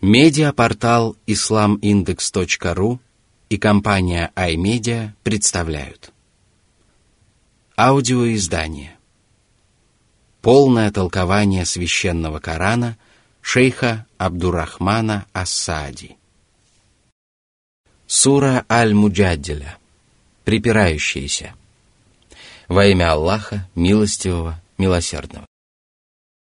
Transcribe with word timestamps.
Медиапортал 0.00 1.16
islamindex.ru 1.26 3.00
и 3.48 3.58
компания 3.58 4.30
iMedia 4.36 5.10
представляют. 5.24 6.12
Аудиоиздание. 7.76 8.96
Полное 10.40 10.92
толкование 10.92 11.64
священного 11.64 12.38
Корана 12.38 12.96
шейха 13.40 14.06
Абдурахмана 14.18 15.26
Ассади. 15.32 16.16
Сура 18.06 18.64
Аль-Муджаддиля 18.70 19.78
Припирающиеся. 20.44 21.56
Во 22.68 22.86
имя 22.86 23.14
Аллаха, 23.14 23.68
милостивого, 23.74 24.62
милосердного. 24.78 25.47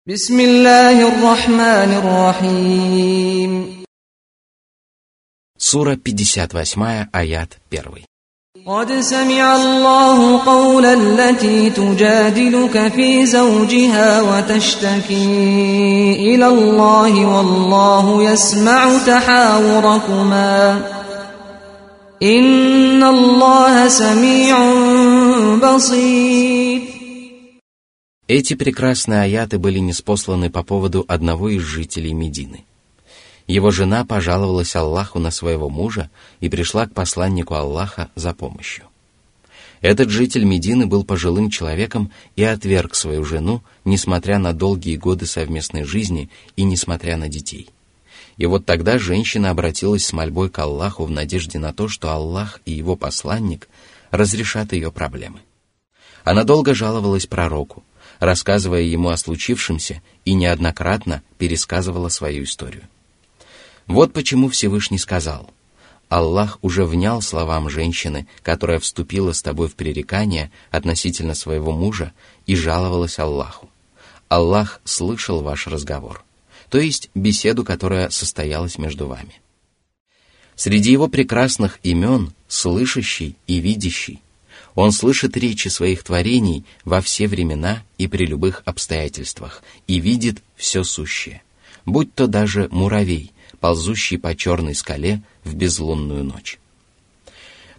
بسم 0.08 0.40
الله 0.40 1.08
الرحمن 1.08 1.92
الرحيم 2.02 3.86
Сура 5.58 5.96
58, 5.96 7.08
аят 7.14 7.58
1. 7.72 8.06
قد 8.68 8.92
سمع 9.00 9.56
الله 9.56 10.46
قول 10.46 10.86
التي 10.86 11.70
تجادلك 11.70 12.92
في 12.94 13.26
زوجها 13.26 14.22
وتشتكي 14.22 15.26
إلى 16.20 16.48
الله 16.48 17.26
والله 17.26 18.24
يسمع 18.32 18.98
تحاوركما 19.06 20.82
إن 22.24 23.04
الله 23.04 23.88
سميع 23.88 24.58
بصير 25.64 26.89
Эти 28.33 28.55
прекрасные 28.55 29.23
аяты 29.23 29.59
были 29.59 29.81
неспосланы 29.81 30.51
по 30.51 30.63
поводу 30.63 31.05
одного 31.09 31.49
из 31.49 31.63
жителей 31.63 32.13
Медины. 32.13 32.65
Его 33.49 33.73
жена 33.73 34.05
пожаловалась 34.05 34.77
Аллаху 34.77 35.19
на 35.19 35.33
своего 35.33 35.69
мужа 35.69 36.11
и 36.39 36.49
пришла 36.49 36.87
к 36.87 36.95
посланнику 36.95 37.55
Аллаха 37.55 38.09
за 38.15 38.33
помощью. 38.33 38.85
Этот 39.81 40.11
житель 40.11 40.45
Медины 40.45 40.87
был 40.87 41.03
пожилым 41.03 41.51
человеком 41.51 42.13
и 42.37 42.45
отверг 42.45 42.95
свою 42.95 43.25
жену, 43.25 43.65
несмотря 43.85 44.39
на 44.39 44.53
долгие 44.53 44.95
годы 44.95 45.27
совместной 45.27 45.83
жизни 45.83 46.31
и 46.55 46.63
несмотря 46.63 47.17
на 47.17 47.29
детей. 47.29 47.69
И 48.37 48.47
вот 48.47 48.65
тогда 48.65 49.01
женщина 49.01 49.51
обратилась 49.51 50.07
с 50.07 50.13
мольбой 50.13 50.51
к 50.51 50.59
Аллаху 50.61 51.05
в 51.05 51.11
надежде 51.11 51.59
на 51.59 51.73
то, 51.73 51.89
что 51.89 52.13
Аллах 52.13 52.61
и 52.65 52.71
его 52.71 52.95
посланник 52.95 53.69
разрешат 54.13 54.73
ее 54.73 54.93
проблемы. 54.93 55.41
Она 56.23 56.45
долго 56.45 56.75
жаловалась 56.75 57.27
пророку, 57.27 57.83
рассказывая 58.21 58.83
ему 58.83 59.09
о 59.09 59.17
случившемся 59.17 60.03
и 60.25 60.35
неоднократно 60.35 61.23
пересказывала 61.39 62.09
свою 62.11 62.45
историю. 62.45 62.83
Вот 63.87 64.13
почему 64.13 64.49
Всевышний 64.49 64.99
сказал, 64.99 65.51
«Аллах 66.09 66.59
уже 66.63 66.85
внял 66.85 67.23
словам 67.23 67.71
женщины, 67.71 68.29
которая 68.43 68.79
вступила 68.79 69.33
с 69.33 69.43
тобой 69.43 69.69
в 69.69 69.75
пререкание 69.75 70.53
относительно 70.71 71.35
своего 71.35 71.73
мужа 71.73 72.13
и 72.47 72.55
жаловалась 72.55 73.19
Аллаху. 73.19 73.69
Аллах 74.29 74.81
слышал 74.85 75.41
ваш 75.43 75.67
разговор, 75.67 76.23
то 76.69 76.79
есть 76.79 77.11
беседу, 77.15 77.65
которая 77.65 78.11
состоялась 78.11 78.79
между 78.79 79.07
вами». 79.07 79.41
Среди 80.57 80.93
его 80.93 81.09
прекрасных 81.09 81.81
имен– 81.83 82.35
слышащий 82.49 83.35
и 83.47 83.61
видящий– 83.61 84.21
он 84.75 84.93
слышит 84.93 85.37
речи 85.37 85.69
своих 85.69 86.03
творений 86.03 86.65
во 86.85 87.01
все 87.01 87.27
времена 87.27 87.83
и 87.99 88.07
при 88.07 88.27
любых 88.27 88.63
обстоятельствах 88.65 89.63
и 89.87 90.01
видит 90.01 90.43
все 90.57 90.85
сущее, 90.85 91.43
будь 91.85 92.15
то 92.15 92.27
даже 92.27 92.69
муравей, 92.71 93.33
ползущий 93.61 94.19
по 94.19 94.35
черной 94.35 94.75
скале 94.75 95.23
в 95.45 95.55
безлунную 95.55 96.25
ночь. 96.25 96.59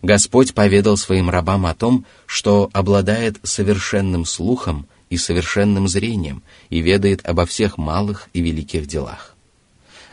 Господь 0.02 0.54
поведал 0.54 0.98
своим 0.98 1.30
рабам 1.30 1.66
о 1.66 1.76
том, 1.76 2.06
что 2.26 2.70
обладает 2.74 3.38
совершенным 3.44 4.26
слухом 4.26 4.88
и 5.10 5.18
совершенным 5.18 5.88
зрением 5.88 6.42
и 6.70 6.80
ведает 6.80 7.26
обо 7.26 7.46
всех 7.46 7.78
малых 7.78 8.30
и 8.34 8.42
великих 8.42 8.88
делах. 8.88 9.31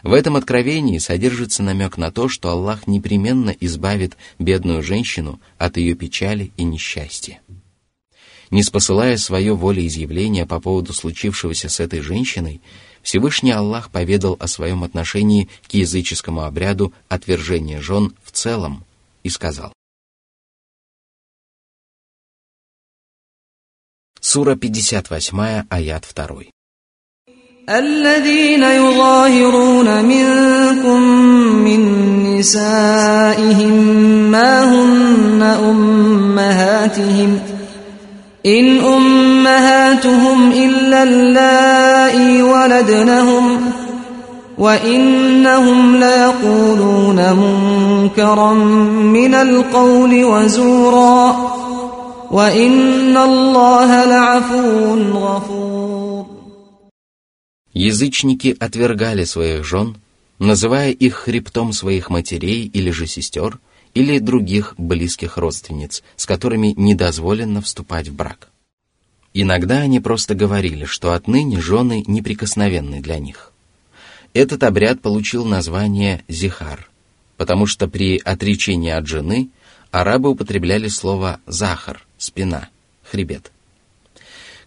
В 0.03 0.13
этом 0.13 0.37
откровении 0.37 0.99
содержится 0.99 1.63
намек 1.63 1.97
на 1.97 2.13
то, 2.13 2.29
что 2.29 2.51
Аллах 2.51 2.87
непременно 2.87 3.51
избавит 3.51 4.17
бедную 4.39 4.83
женщину 4.83 5.41
от 5.59 5.77
ее 5.77 5.95
печали 5.95 6.53
и 6.57 6.65
несчастья. 6.65 7.41
Не 8.51 8.63
спосылая 8.63 9.17
свое 9.17 9.55
волеизъявление 9.55 10.47
по 10.47 10.61
поводу 10.61 10.93
случившегося 10.93 11.69
с 11.69 11.81
этой 11.81 12.01
женщиной, 12.01 12.63
Всевышний 13.03 13.53
Аллах 13.53 13.91
поведал 13.91 14.37
о 14.41 14.49
своем 14.49 14.85
отношении 14.85 15.49
к 15.69 15.75
языческому 15.75 16.43
обряду 16.43 16.93
отвержения 17.09 17.81
жен 17.81 18.15
в 18.25 18.33
целом 18.33 18.85
и 19.23 19.29
сказал. 19.29 19.73
Сура 24.21 24.57
58, 24.57 25.67
аят 25.69 26.13
2. 26.15 26.58
الذين 27.69 28.63
يظاهرون 28.63 30.05
منكم 30.05 31.01
من 31.65 31.81
نسائهم 32.39 33.73
ما 34.31 34.65
هن 34.65 35.43
أمهاتهم. 35.43 37.39
إن 38.47 38.81
أمهاتهم 38.81 40.53
إلا 40.53 41.03
اللائي 41.03 42.43
ولدنهم 42.43 43.61
وإنهم 44.59 45.97
ليقولون 45.97 47.33
منكرا 47.33 48.53
من 49.03 49.35
القول 49.35 50.25
وزورا. 50.25 51.37
وإن 52.31 53.17
الله 53.17 54.05
لعفو 54.05 54.95
غفور. 55.15 55.78
Язычники 57.73 58.57
отвергали 58.59 59.25
своих 59.25 59.65
жен, 59.65 59.97
называя 60.39 60.91
их 60.91 61.15
хребтом 61.15 61.73
своих 61.73 62.11
матерей 62.11 62.67
или 62.67 62.91
же 62.91 63.07
сестер, 63.07 63.59
или 63.95 64.19
других 64.19 64.75
близких 64.79 65.37
родственниц, 65.37 66.03
с 66.17 66.27
которыми 66.27 66.69
недозволено 66.77 67.61
вступать 67.61 68.09
в 68.09 68.15
брак. 68.15 68.49
Иногда 69.35 69.81
они 69.81 70.01
просто 70.01 70.35
говорили, 70.35 70.85
что 70.85 71.13
отныне 71.13 71.61
жены 71.61 72.05
неприкосновенны 72.07 73.01
для 73.01 73.19
них. 73.19 73.53
Этот 74.33 74.63
обряд 74.63 75.01
получил 75.01 75.45
название 75.45 76.23
«зихар», 76.29 76.89
потому 77.37 77.67
что 77.67 77.89
при 77.89 78.19
отречении 78.19 78.91
от 78.91 79.07
жены 79.07 79.51
арабы 79.91 80.31
употребляли 80.31 80.89
слово 80.89 81.41
«захар»– 81.47 82.07
спина, 82.19 82.69
хребет– 83.03 83.53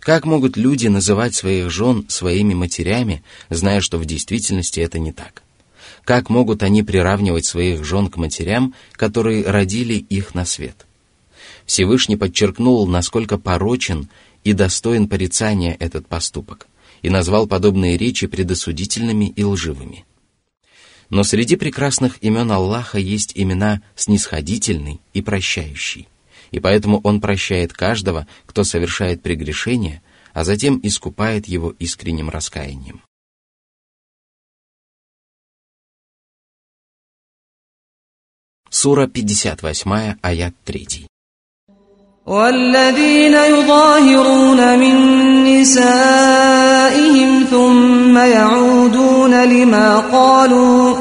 как 0.02 0.26
могут 0.26 0.58
люди 0.58 0.88
называть 0.88 1.36
своих 1.36 1.70
жен 1.70 2.06
своими 2.10 2.56
матерями, 2.56 3.24
зная, 3.50 3.82
что 3.82 4.00
в 4.00 4.06
действительности 4.06 4.80
это 4.80 4.98
не 4.98 5.14
так? 5.14 5.44
Как 6.04 6.30
могут 6.30 6.64
они 6.64 6.82
приравнивать 6.82 7.46
своих 7.46 7.86
жен 7.86 8.10
к 8.10 8.18
матерям, 8.18 8.74
которые 8.94 9.46
родили 9.46 9.94
их 9.94 10.34
на 10.34 10.44
свет? 10.44 10.88
Всевышний 11.68 12.18
подчеркнул, 12.18 12.88
насколько 12.88 13.38
порочен 13.38 14.10
и 14.44 14.54
достоин 14.54 15.08
порицания 15.08 15.78
этот 15.80 16.08
поступок, 16.08 16.66
и 17.04 17.12
назвал 17.12 17.46
подобные 17.46 17.96
речи 17.96 18.26
предосудительными 18.26 19.26
и 19.26 19.44
лживыми. 19.44 20.04
Но 21.12 21.24
среди 21.24 21.58
прекрасных 21.58 22.18
имен 22.24 22.52
Аллаха 22.52 22.98
есть 22.98 23.34
имена 23.36 23.84
снисходительный 23.96 25.00
и 25.14 25.22
прощающий 25.22 26.08
и 26.51 26.61
поэтому 26.61 27.01
Он 27.05 27.21
прощает 27.21 27.73
каждого, 27.73 28.27
кто 28.47 28.65
совершает 28.65 29.23
прегрешение, 29.23 30.03
а 30.33 30.45
затем 30.45 30.81
искупает 30.83 31.47
его 31.47 31.75
искренним 31.79 32.31
раскаянием. 32.31 33.03
Сура 38.71 39.07
58, 39.07 40.17
аят 40.23 40.55
3. 40.65 41.07
والذين 42.27 43.35
يظاهرون 43.35 44.79
من 44.79 44.95
نسائهم 45.61 47.45
ثم 47.51 48.19
يعودون 48.19 49.45
لما 49.45 49.99
قالوا 49.99 50.95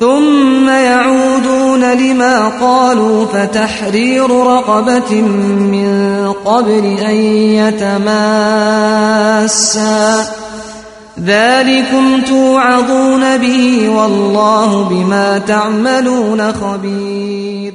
ثم 0.00 0.68
يعودون 0.68 1.53
لما 1.84 2.48
قالوا 2.48 3.26
فتحرير 3.26 4.30
رقبة 4.30 5.20
من 5.20 6.32
قبل 6.32 6.84
أن 6.84 7.16
يتماسا 7.60 9.20
ذلكم 11.20 12.22
توعظون 12.22 13.38
به 13.38 13.88
والله 13.88 14.88
بما 14.88 15.38
تعملون 15.38 16.52
خبير 16.52 17.72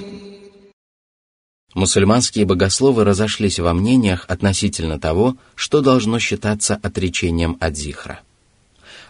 Мусульманские 1.76 2.46
богословы 2.46 3.04
разошлись 3.04 3.60
во 3.60 3.74
мнениях 3.74 4.24
относительно 4.30 4.98
того, 4.98 5.36
что 5.56 5.82
должно 5.82 6.20
считаться 6.20 6.80
отречением 6.82 7.58
от 7.60 7.76
зихра. 7.76 8.22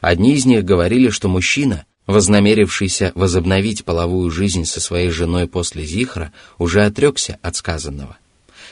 Одни 0.02 0.34
из 0.34 0.48
них 0.48 0.66
говорили, 0.66 1.10
что 1.12 1.28
мужчина 1.30 1.86
вознамерившийся 2.11 3.13
возобновить 3.15 3.85
половую 3.85 4.31
жизнь 4.31 4.65
со 4.65 4.81
своей 4.81 5.11
женой 5.11 5.47
после 5.47 5.85
зихра, 5.85 6.33
уже 6.59 6.85
отрекся 6.85 7.39
от 7.43 7.57
сказанного. 7.57 8.19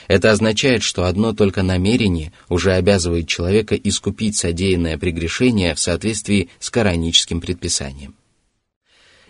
Это 0.07 0.31
означает, 0.31 0.81
что 0.81 1.05
одно 1.05 1.33
только 1.33 1.61
намерение 1.61 2.33
уже 2.49 2.73
обязывает 2.73 3.27
человека 3.27 3.75
искупить 3.75 4.35
содеянное 4.35 4.97
прегрешение 4.97 5.75
в 5.75 5.79
соответствии 5.79 6.49
с 6.59 6.69
кораническим 6.69 7.41
предписанием. 7.41 8.15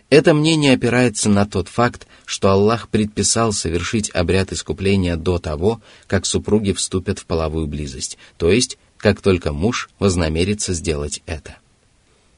Это 0.10 0.34
мнение 0.34 0.74
опирается 0.74 1.30
на 1.30 1.46
тот 1.46 1.68
факт, 1.68 2.08
что 2.26 2.50
Аллах 2.50 2.90
предписал 2.90 3.54
совершить 3.54 4.10
обряд 4.14 4.52
искупления 4.52 5.18
до 5.18 5.38
того, 5.38 5.82
как 6.08 6.26
супруги 6.26 6.72
вступят 6.72 7.20
в 7.20 7.26
половую 7.26 7.68
близость, 7.68 8.18
то 8.38 8.50
есть 8.50 8.78
как 8.98 9.22
только 9.22 9.54
муж 9.54 9.90
вознамерится 10.00 10.74
сделать 10.74 11.22
это. 11.26 11.58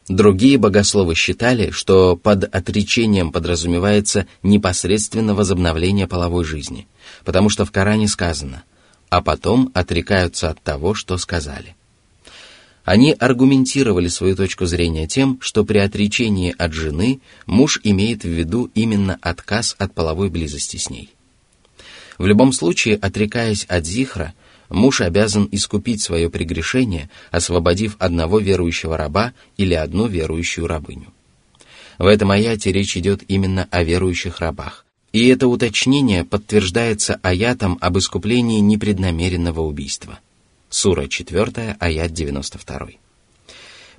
Другие 0.07 0.57
богословы 0.57 1.15
считали, 1.15 1.69
что 1.71 2.15
под 2.15 2.43
отречением 2.43 3.31
подразумевается 3.31 4.27
непосредственно 4.41 5.35
возобновление 5.35 6.07
половой 6.07 6.43
жизни, 6.43 6.87
потому 7.23 7.49
что 7.49 7.65
в 7.65 7.71
Коране 7.71 8.07
сказано 8.07 8.63
«а 9.09 9.21
потом 9.21 9.71
отрекаются 9.73 10.49
от 10.49 10.61
того, 10.61 10.93
что 10.93 11.17
сказали». 11.17 11.75
Они 12.83 13.11
аргументировали 13.11 14.07
свою 14.07 14.35
точку 14.35 14.65
зрения 14.65 15.07
тем, 15.07 15.37
что 15.39 15.63
при 15.63 15.77
отречении 15.77 16.53
от 16.57 16.73
жены 16.73 17.21
муж 17.45 17.79
имеет 17.83 18.23
в 18.23 18.27
виду 18.27 18.71
именно 18.73 19.19
отказ 19.21 19.75
от 19.77 19.93
половой 19.93 20.29
близости 20.29 20.77
с 20.77 20.89
ней. 20.89 21.11
В 22.17 22.25
любом 22.25 22.53
случае, 22.53 22.95
отрекаясь 22.95 23.65
от 23.65 23.85
зихра, 23.85 24.33
муж 24.71 25.01
обязан 25.01 25.47
искупить 25.51 26.01
свое 26.01 26.29
прегрешение, 26.29 27.09
освободив 27.29 27.95
одного 27.99 28.39
верующего 28.39 28.97
раба 28.97 29.33
или 29.57 29.73
одну 29.73 30.07
верующую 30.07 30.67
рабыню. 30.67 31.13
В 31.97 32.05
этом 32.05 32.31
аяте 32.31 32.71
речь 32.71 32.97
идет 32.97 33.23
именно 33.27 33.67
о 33.69 33.83
верующих 33.83 34.39
рабах, 34.39 34.85
и 35.13 35.27
это 35.27 35.47
уточнение 35.47 36.23
подтверждается 36.23 37.19
аятом 37.21 37.77
об 37.81 37.97
искуплении 37.97 38.59
непреднамеренного 38.59 39.61
убийства. 39.61 40.19
Сура 40.69 41.07
4, 41.07 41.75
аят 41.79 42.13
92. 42.13 42.87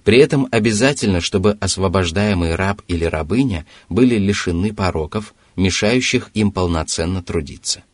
При 0.05 0.19
этом 0.19 0.49
обязательно, 0.51 1.21
чтобы 1.21 1.57
освобождаемый 1.61 2.57
раб 2.57 2.83
или 2.89 3.05
рабыня 3.05 3.67
были 3.89 4.17
лишены 4.17 4.73
пороков, 4.75 5.35
мешающих 5.55 6.31
им 6.35 6.51
полноценно 6.51 7.23
трудиться. 7.23 7.85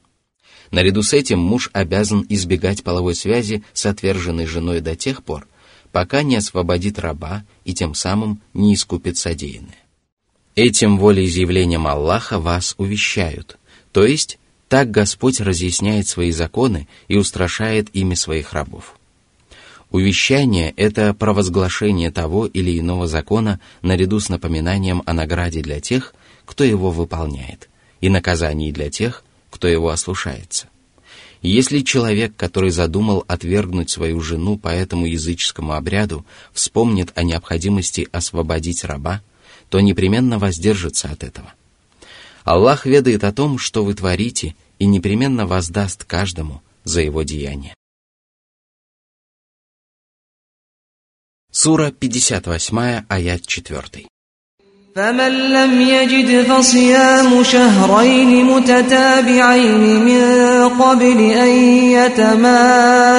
Наряду 0.70 1.02
с 1.02 1.12
этим 1.12 1.38
муж 1.38 1.70
обязан 1.72 2.24
избегать 2.28 2.82
половой 2.82 3.14
связи 3.14 3.62
с 3.72 3.86
отверженной 3.86 4.46
женой 4.46 4.80
до 4.80 4.96
тех 4.96 5.22
пор, 5.22 5.46
пока 5.92 6.22
не 6.22 6.36
освободит 6.36 6.98
раба 6.98 7.44
и 7.64 7.74
тем 7.74 7.94
самым 7.94 8.40
не 8.52 8.74
искупит 8.74 9.16
содеянное. 9.16 9.78
Этим 10.54 10.98
волеизъявлением 10.98 11.86
Аллаха 11.86 12.38
вас 12.38 12.74
увещают, 12.78 13.58
то 13.92 14.04
есть 14.04 14.38
так 14.68 14.90
Господь 14.90 15.40
разъясняет 15.40 16.06
свои 16.08 16.30
законы 16.30 16.88
и 17.06 17.16
устрашает 17.16 17.88
ими 17.94 18.14
своих 18.14 18.52
рабов. 18.52 18.98
Увещание– 19.90 20.74
это 20.76 21.14
провозглашение 21.14 22.10
того 22.10 22.44
или 22.44 22.78
иного 22.78 23.06
закона 23.06 23.58
наряду 23.80 24.20
с 24.20 24.28
напоминанием 24.28 25.02
о 25.06 25.14
награде 25.14 25.62
для 25.62 25.80
тех, 25.80 26.14
кто 26.44 26.64
его 26.64 26.90
выполняет, 26.90 27.70
и 28.02 28.10
наказании 28.10 28.70
для 28.70 28.90
тех, 28.90 29.24
кто 29.58 29.66
его 29.66 29.88
ослушается. 29.88 30.68
Если 31.42 31.80
человек, 31.80 32.36
который 32.36 32.70
задумал 32.70 33.24
отвергнуть 33.26 33.90
свою 33.90 34.20
жену 34.20 34.56
по 34.56 34.68
этому 34.68 35.06
языческому 35.06 35.72
обряду, 35.72 36.24
вспомнит 36.52 37.10
о 37.16 37.24
необходимости 37.24 38.08
освободить 38.12 38.84
раба, 38.84 39.20
то 39.68 39.80
непременно 39.80 40.38
воздержится 40.38 41.08
от 41.08 41.24
этого. 41.24 41.52
Аллах 42.44 42.86
ведает 42.86 43.24
о 43.24 43.32
том, 43.32 43.58
что 43.58 43.84
вы 43.84 43.94
творите, 43.94 44.54
и 44.78 44.86
непременно 44.86 45.44
воздаст 45.44 46.04
каждому 46.04 46.62
за 46.84 47.00
его 47.00 47.24
деяние. 47.24 47.74
Сура 51.50 51.90
58, 51.90 53.06
аят 53.08 53.44
4. 53.44 54.06
فمن 54.98 55.32
لم 55.32 55.80
يجد 55.80 56.42
فصيام 56.42 57.42
شهرين 57.42 58.44
متتابعين 58.44 60.04
من 60.04 60.22
قبل 60.68 61.20
أن 61.20 61.48
يتماسا. 61.94 63.14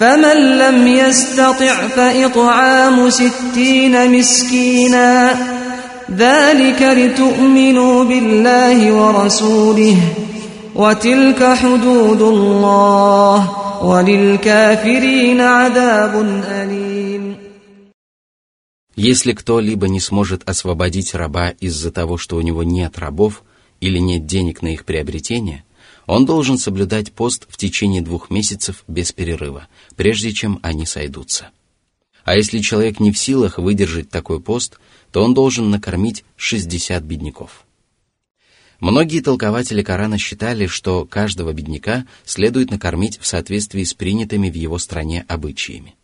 فمن 0.00 0.36
لم 0.58 0.86
يستطع 0.86 1.74
فإطعام 1.96 3.10
ستين 3.10 4.18
مسكينا. 4.18 5.36
ذلك 6.18 6.82
لتؤمنوا 6.82 8.04
بالله 8.04 8.92
ورسوله 8.92 9.96
وتلك 10.74 11.56
حدود 11.62 12.22
الله 12.22 13.50
وللكافرين 13.84 15.40
عذاب 15.40 16.42
أليم. 16.50 17.23
Если 18.96 19.32
кто-либо 19.32 19.88
не 19.88 19.98
сможет 19.98 20.48
освободить 20.48 21.14
раба 21.14 21.50
из-за 21.50 21.90
того, 21.90 22.16
что 22.16 22.36
у 22.36 22.40
него 22.40 22.62
нет 22.62 22.98
рабов 22.98 23.42
или 23.80 23.98
нет 23.98 24.26
денег 24.26 24.62
на 24.62 24.68
их 24.68 24.84
приобретение, 24.84 25.64
он 26.06 26.26
должен 26.26 26.58
соблюдать 26.58 27.12
пост 27.12 27.46
в 27.48 27.56
течение 27.56 28.02
двух 28.02 28.30
месяцев 28.30 28.84
без 28.86 29.10
перерыва, 29.10 29.66
прежде 29.96 30.32
чем 30.32 30.60
они 30.62 30.86
сойдутся. 30.86 31.50
А 32.24 32.36
если 32.36 32.60
человек 32.60 33.00
не 33.00 33.10
в 33.10 33.18
силах 33.18 33.58
выдержать 33.58 34.10
такой 34.10 34.40
пост, 34.40 34.78
то 35.10 35.22
он 35.22 35.34
должен 35.34 35.70
накормить 35.70 36.24
60 36.36 37.02
бедняков. 37.02 37.66
Многие 38.80 39.20
толкователи 39.20 39.82
Корана 39.82 40.18
считали, 40.18 40.66
что 40.66 41.04
каждого 41.04 41.52
бедняка 41.52 42.06
следует 42.24 42.70
накормить 42.70 43.18
в 43.20 43.26
соответствии 43.26 43.84
с 43.84 43.94
принятыми 43.94 44.50
в 44.50 44.54
его 44.54 44.78
стране 44.78 45.24
обычаями. 45.28 45.94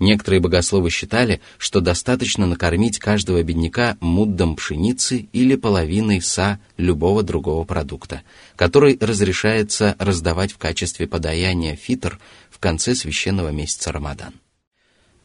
Некоторые 0.00 0.40
богословы 0.40 0.88
считали, 0.88 1.42
что 1.58 1.80
достаточно 1.82 2.46
накормить 2.46 2.98
каждого 2.98 3.42
бедняка 3.42 3.98
муддом 4.00 4.56
пшеницы 4.56 5.28
или 5.34 5.56
половиной 5.56 6.22
са 6.22 6.58
любого 6.78 7.22
другого 7.22 7.64
продукта, 7.64 8.22
который 8.56 8.96
разрешается 8.98 9.96
раздавать 9.98 10.52
в 10.52 10.58
качестве 10.58 11.06
подаяния 11.06 11.76
фитр 11.76 12.18
в 12.50 12.58
конце 12.58 12.94
священного 12.94 13.50
месяца 13.50 13.92
Рамадан. 13.92 14.32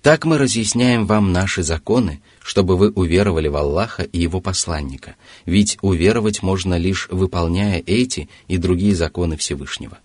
Так 0.01 0.25
мы 0.25 0.37
разъясняем 0.37 1.07
вам 1.07 1.31
наши 1.31 1.63
законы, 1.63 2.21
чтобы 2.43 2.75
вы 2.75 2.91
уверовали 2.91 3.47
в 3.47 3.55
Аллаха 3.55 4.03
и 4.03 4.19
Его 4.19 4.41
посланника, 4.41 5.15
ведь 5.45 5.77
уверовать 5.81 6.43
можно 6.43 6.77
лишь 6.77 7.07
выполняя 7.09 7.81
эти 7.85 8.29
и 8.49 8.57
другие 8.57 8.93
законы 8.93 9.37
Всевышнего. 9.37 9.99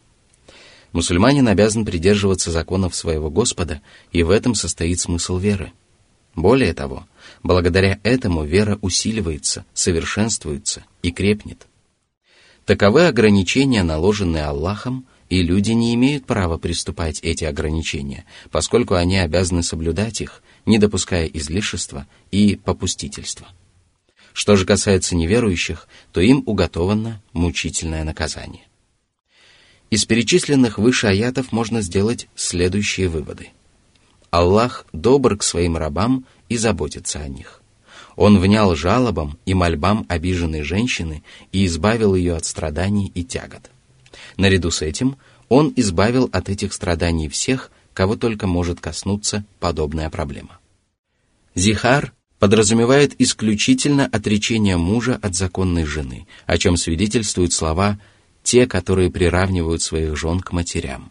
Мусульманин 0.93 1.47
обязан 1.47 1.85
придерживаться 1.85 2.51
законов 2.51 2.95
своего 2.95 3.31
Господа, 3.31 3.81
и 4.13 4.23
в 4.23 4.31
этом 4.31 4.55
состоит 4.55 5.01
смысл 5.01 5.39
веры. 5.39 5.73
Более 6.35 6.75
того, 6.75 7.07
благодаря 7.43 8.01
этому 8.03 8.45
вера 8.45 8.79
усиливается, 8.83 9.65
совершенствуется 9.73 10.85
и 11.03 11.11
крепнет. 11.11 11.67
Таковы 12.65 13.07
ограничения, 13.07 13.83
наложенные 13.83 14.45
Аллахом, 14.45 15.07
и 15.29 15.43
люди 15.43 15.73
не 15.73 15.95
имеют 15.95 16.27
права 16.27 16.59
приступать 16.59 17.21
эти 17.21 17.45
ограничения, 17.45 18.25
поскольку 18.51 18.95
они 18.95 19.19
обязаны 19.19 19.63
соблюдать 19.63 20.21
их, 20.21 20.43
не 20.67 20.79
допуская 20.79 21.27
излишества 21.27 22.07
и 22.31 22.57
попустительства. 22.57 23.49
Что 24.33 24.57
же 24.57 24.67
касается 24.67 25.17
неверующих, 25.17 25.89
то 26.13 26.21
им 26.21 26.43
уготовано 26.47 27.23
мучительное 27.33 28.05
наказание. 28.05 28.70
Из 29.91 30.05
перечисленных 30.05 30.79
выше 30.79 31.09
аятов 31.09 31.51
можно 31.51 31.83
сделать 31.83 32.29
следующие 32.37 33.09
выводы. 33.09 33.49
Аллах 34.31 34.87
добр 34.93 35.37
к 35.37 35.43
своим 35.43 35.77
рабам 35.77 36.25
и 36.49 36.57
заботится 36.57 37.19
о 37.19 37.29
них. 37.29 37.61
Он 38.15 38.39
внял 38.39 38.77
жалобам 38.77 39.39
и 39.47 39.55
мольбам 39.55 40.07
обиженной 40.09 40.63
женщины 40.63 41.25
и 41.51 41.67
избавил 41.67 42.15
ее 42.15 42.37
от 42.37 42.45
страданий 42.45 43.11
и 43.15 43.25
тягот. 43.25 43.71
Наряду 44.37 44.71
с 44.71 44.83
этим 44.83 45.17
он 45.49 45.73
избавил 45.75 46.29
от 46.33 46.49
этих 46.49 46.73
страданий 46.73 47.29
всех, 47.29 47.73
кого 47.93 48.15
только 48.15 48.47
может 48.47 48.81
коснуться 48.81 49.45
подобная 49.59 50.09
проблема. 50.11 50.59
Зихар 51.57 52.13
подразумевает 52.39 53.21
исключительно 53.21 54.07
отречение 54.07 54.77
мужа 54.77 55.19
от 55.21 55.35
законной 55.35 55.85
жены, 55.85 56.29
о 56.47 56.59
чем 56.59 56.77
свидетельствуют 56.77 57.53
слова 57.53 57.99
те, 58.43 58.67
которые 58.67 59.11
приравнивают 59.11 59.83
своих 59.83 60.17
жен 60.17 60.41
к 60.41 60.53
матерям. 60.53 61.11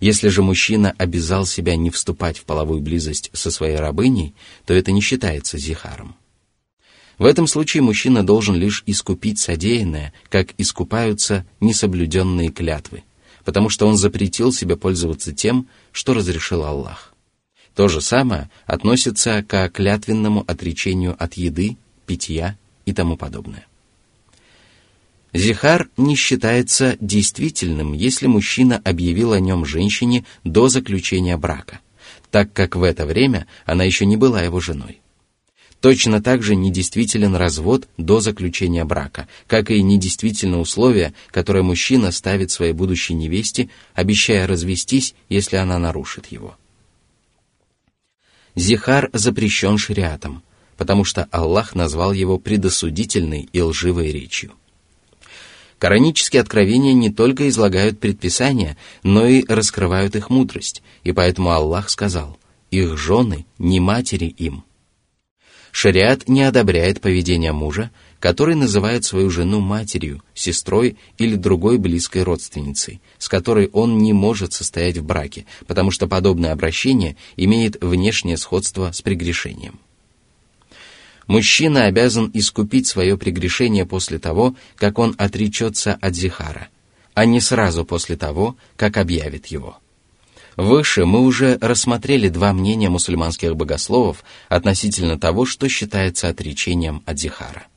Если 0.00 0.28
же 0.28 0.42
мужчина 0.42 0.94
обязал 0.96 1.44
себя 1.44 1.76
не 1.76 1.90
вступать 1.90 2.38
в 2.38 2.44
половую 2.44 2.80
близость 2.80 3.30
со 3.34 3.50
своей 3.50 3.76
рабыней, 3.76 4.34
то 4.64 4.72
это 4.72 4.92
не 4.92 5.02
считается 5.02 5.58
зихаром. 5.58 6.16
В 7.18 7.26
этом 7.26 7.46
случае 7.46 7.82
мужчина 7.82 8.24
должен 8.24 8.54
лишь 8.54 8.82
искупить 8.86 9.38
содеянное, 9.38 10.14
как 10.30 10.54
искупаются 10.56 11.44
несоблюденные 11.60 12.48
клятвы, 12.48 13.04
потому 13.44 13.68
что 13.68 13.86
он 13.86 13.98
запретил 13.98 14.54
себе 14.54 14.76
пользоваться 14.76 15.34
тем, 15.34 15.68
что 15.92 16.14
разрешил 16.14 16.64
Аллах. 16.64 17.14
То 17.74 17.88
же 17.88 18.00
самое 18.00 18.50
относится 18.64 19.44
к 19.46 19.68
клятвенному 19.68 20.44
отречению 20.46 21.14
от 21.22 21.34
еды, 21.34 21.76
питья 22.06 22.56
и 22.86 22.94
тому 22.94 23.18
подобное. 23.18 23.66
Зихар 25.32 25.88
не 25.96 26.16
считается 26.16 26.96
действительным, 27.00 27.92
если 27.92 28.26
мужчина 28.26 28.80
объявил 28.84 29.32
о 29.32 29.40
нем 29.40 29.64
женщине 29.64 30.24
до 30.42 30.68
заключения 30.68 31.36
брака, 31.36 31.80
так 32.30 32.52
как 32.52 32.74
в 32.74 32.82
это 32.82 33.06
время 33.06 33.46
она 33.64 33.84
еще 33.84 34.06
не 34.06 34.16
была 34.16 34.42
его 34.42 34.60
женой. 34.60 35.00
Точно 35.80 36.22
так 36.22 36.42
же 36.42 36.56
недействителен 36.56 37.34
развод 37.34 37.88
до 37.96 38.20
заключения 38.20 38.84
брака, 38.84 39.28
как 39.46 39.70
и 39.70 39.82
недействительно 39.82 40.60
условие, 40.60 41.14
которое 41.30 41.62
мужчина 41.62 42.10
ставит 42.10 42.50
своей 42.50 42.72
будущей 42.72 43.14
невесте, 43.14 43.70
обещая 43.94 44.46
развестись, 44.46 45.14
если 45.30 45.56
она 45.56 45.78
нарушит 45.78 46.26
его. 46.26 46.56
Зихар 48.56 49.08
запрещен 49.14 49.78
шариатом, 49.78 50.42
потому 50.76 51.04
что 51.04 51.28
Аллах 51.30 51.74
назвал 51.74 52.12
его 52.12 52.36
предосудительной 52.36 53.48
и 53.50 53.60
лживой 53.62 54.10
речью. 54.12 54.52
Коранические 55.80 56.42
откровения 56.42 56.92
не 56.92 57.08
только 57.08 57.48
излагают 57.48 57.98
предписания, 58.00 58.76
но 59.02 59.26
и 59.26 59.46
раскрывают 59.48 60.14
их 60.14 60.28
мудрость, 60.28 60.82
и 61.04 61.12
поэтому 61.12 61.52
Аллах 61.52 61.88
сказал, 61.88 62.38
их 62.70 62.98
жены 62.98 63.46
не 63.56 63.80
матери 63.80 64.26
им. 64.26 64.62
Шариат 65.72 66.28
не 66.28 66.42
одобряет 66.42 67.00
поведение 67.00 67.52
мужа, 67.52 67.90
который 68.18 68.56
называет 68.56 69.04
свою 69.04 69.30
жену 69.30 69.60
матерью, 69.60 70.22
сестрой 70.34 70.98
или 71.16 71.36
другой 71.36 71.78
близкой 71.78 72.24
родственницей, 72.24 73.00
с 73.16 73.30
которой 73.30 73.70
он 73.72 73.96
не 73.96 74.12
может 74.12 74.52
состоять 74.52 74.98
в 74.98 75.04
браке, 75.04 75.46
потому 75.66 75.90
что 75.92 76.06
подобное 76.06 76.52
обращение 76.52 77.16
имеет 77.36 77.82
внешнее 77.82 78.36
сходство 78.36 78.92
с 78.92 79.00
прегрешением. 79.00 79.80
Мужчина 81.30 81.84
обязан 81.84 82.28
искупить 82.34 82.88
свое 82.88 83.16
прегрешение 83.16 83.86
после 83.86 84.18
того, 84.18 84.56
как 84.74 84.98
он 84.98 85.14
отречется 85.16 85.96
от 86.00 86.16
зихара, 86.16 86.66
а 87.14 87.24
не 87.24 87.38
сразу 87.40 87.84
после 87.84 88.16
того, 88.16 88.56
как 88.76 88.96
объявит 88.96 89.46
его. 89.46 89.78
Выше 90.56 91.04
мы 91.04 91.20
уже 91.20 91.56
рассмотрели 91.60 92.28
два 92.30 92.52
мнения 92.52 92.88
мусульманских 92.88 93.54
богословов 93.54 94.24
относительно 94.48 95.20
того, 95.20 95.46
что 95.46 95.68
считается 95.68 96.28
отречением 96.28 97.04
от 97.06 97.20
зихара. 97.20 97.68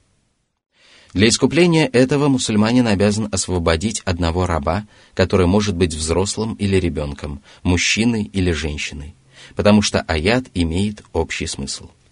Для 1.14 1.28
искупления 1.28 1.86
этого 1.86 2.30
мусульманин 2.30 2.88
обязан 2.88 3.30
освободить 3.32 4.02
одного 4.04 4.48
раба, 4.48 4.88
который 5.14 5.46
может 5.46 5.76
быть 5.76 5.94
взрослым 5.94 6.56
или 6.56 6.78
ребенком, 6.78 7.40
мужчиной 7.62 8.24
или 8.34 8.52
женщиной, 8.52 9.14
потому 9.56 9.84
что 9.84 10.02
аят 10.02 10.46
имеет 10.56 11.04
общий 11.14 11.46
смысл– 11.46 11.92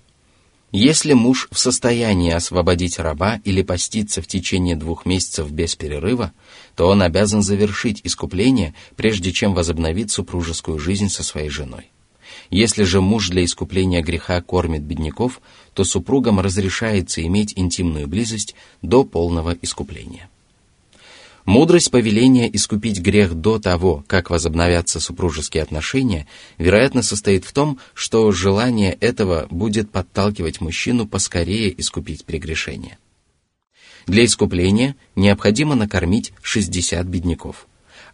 если 0.71 1.11
муж 1.13 1.49
в 1.51 1.59
состоянии 1.59 2.31
освободить 2.31 2.97
раба 2.97 3.41
или 3.43 3.61
поститься 3.61 4.21
в 4.21 4.27
течение 4.27 4.77
двух 4.77 5.05
месяцев 5.05 5.51
без 5.51 5.75
перерыва, 5.75 6.31
то 6.75 6.87
он 6.87 7.01
обязан 7.01 7.41
завершить 7.41 8.01
искупление, 8.05 8.73
прежде 8.95 9.33
чем 9.33 9.53
возобновить 9.53 10.11
супружескую 10.11 10.79
жизнь 10.79 11.09
со 11.09 11.23
своей 11.23 11.49
женой. 11.49 11.91
Если 12.49 12.83
же 12.83 13.01
муж 13.01 13.29
для 13.29 13.43
искупления 13.43 14.01
греха 14.01 14.41
кормит 14.41 14.81
бедняков, 14.81 15.41
то 15.73 15.83
супругам 15.83 16.39
разрешается 16.39 17.21
иметь 17.25 17.53
интимную 17.57 18.07
близость 18.07 18.55
до 18.81 19.03
полного 19.03 19.55
искупления. 19.61 20.29
Мудрость 21.45 21.89
повеления 21.89 22.48
искупить 22.53 23.00
грех 23.00 23.33
до 23.33 23.57
того, 23.57 24.03
как 24.07 24.29
возобновятся 24.29 25.00
супружеские 25.00 25.63
отношения, 25.63 26.27
вероятно 26.57 27.01
состоит 27.01 27.45
в 27.45 27.53
том, 27.53 27.79
что 27.93 28.31
желание 28.31 28.93
этого 28.93 29.48
будет 29.50 29.89
подталкивать 29.89 30.62
мужчину 30.62 31.07
поскорее 31.07 31.79
искупить 31.79 32.25
прегрешение. 32.25 33.00
Для 34.05 34.25
искупления 34.25 34.95
необходимо 35.15 35.75
накормить 35.75 36.31
60 36.41 37.05
бедняков. 37.05 37.67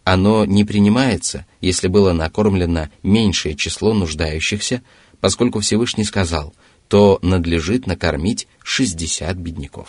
Оно 0.04 0.46
не 0.46 0.64
принимается, 0.64 1.46
если 1.60 1.88
было 1.88 2.12
накормлено 2.12 2.88
меньшее 3.02 3.56
число 3.56 3.92
нуждающихся, 3.92 4.82
поскольку 5.20 5.60
Всевышний 5.60 6.04
сказал, 6.04 6.54
то 6.88 7.18
надлежит 7.20 7.86
накормить 7.86 8.48
60 8.62 9.36
бедняков. 9.36 9.88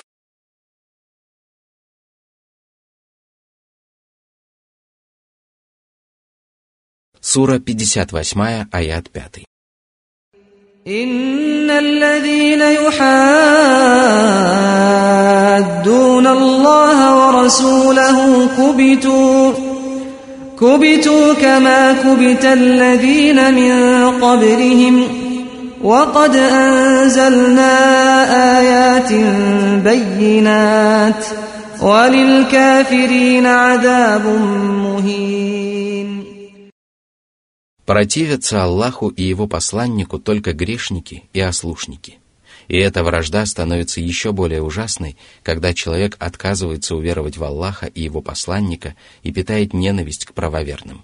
Сура 7.29 7.59
58, 7.59 8.67
аят 8.73 9.09
5. 9.15 9.45
إن 10.87 11.71
الذين 11.71 12.61
يحادون 12.61 13.07
الله 16.27 16.99
ورسوله 17.17 18.49
كبتوا 18.59 19.53
كبتوا 20.61 21.35
كما 21.35 21.93
كبت 21.93 22.45
الذين 22.45 23.55
من 23.55 24.11
قبلهم 24.21 25.09
وقد 25.83 26.37
أنزلنا 26.37 27.75
آيات 28.59 29.13
بينات 29.85 31.27
وللكافرين 31.83 33.47
عذاب 33.47 34.27
مهين 34.85 36.18
Противятся 37.90 38.64
Аллаху 38.64 39.08
и 39.08 39.24
Его 39.24 39.48
посланнику 39.48 40.20
только 40.20 40.54
грешники 40.54 41.24
и 41.34 41.40
ослушники. 41.40 42.20
И 42.68 42.78
эта 42.78 43.04
вражда 43.04 43.48
становится 43.48 44.00
еще 44.00 44.32
более 44.32 44.62
ужасной, 44.62 45.18
когда 45.42 45.74
человек 45.74 46.16
отказывается 46.20 46.96
уверовать 46.96 47.38
в 47.38 47.44
Аллаха 47.44 47.88
и 47.88 48.04
Его 48.04 48.22
посланника 48.22 48.94
и 49.24 49.32
питает 49.32 49.74
ненависть 49.74 50.26
к 50.26 50.34
правоверным. 50.34 51.02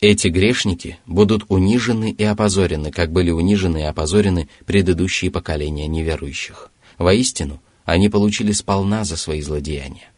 Эти 0.00 0.28
грешники 0.28 1.00
будут 1.04 1.46
унижены 1.48 2.12
и 2.12 2.22
опозорены, 2.22 2.92
как 2.92 3.10
были 3.10 3.32
унижены 3.32 3.78
и 3.78 3.86
опозорены 3.86 4.48
предыдущие 4.66 5.32
поколения 5.32 5.88
неверующих. 5.88 6.70
Воистину, 6.98 7.60
они 7.84 8.08
получили 8.08 8.52
сполна 8.52 9.02
за 9.02 9.16
свои 9.16 9.40
злодеяния. 9.40 10.12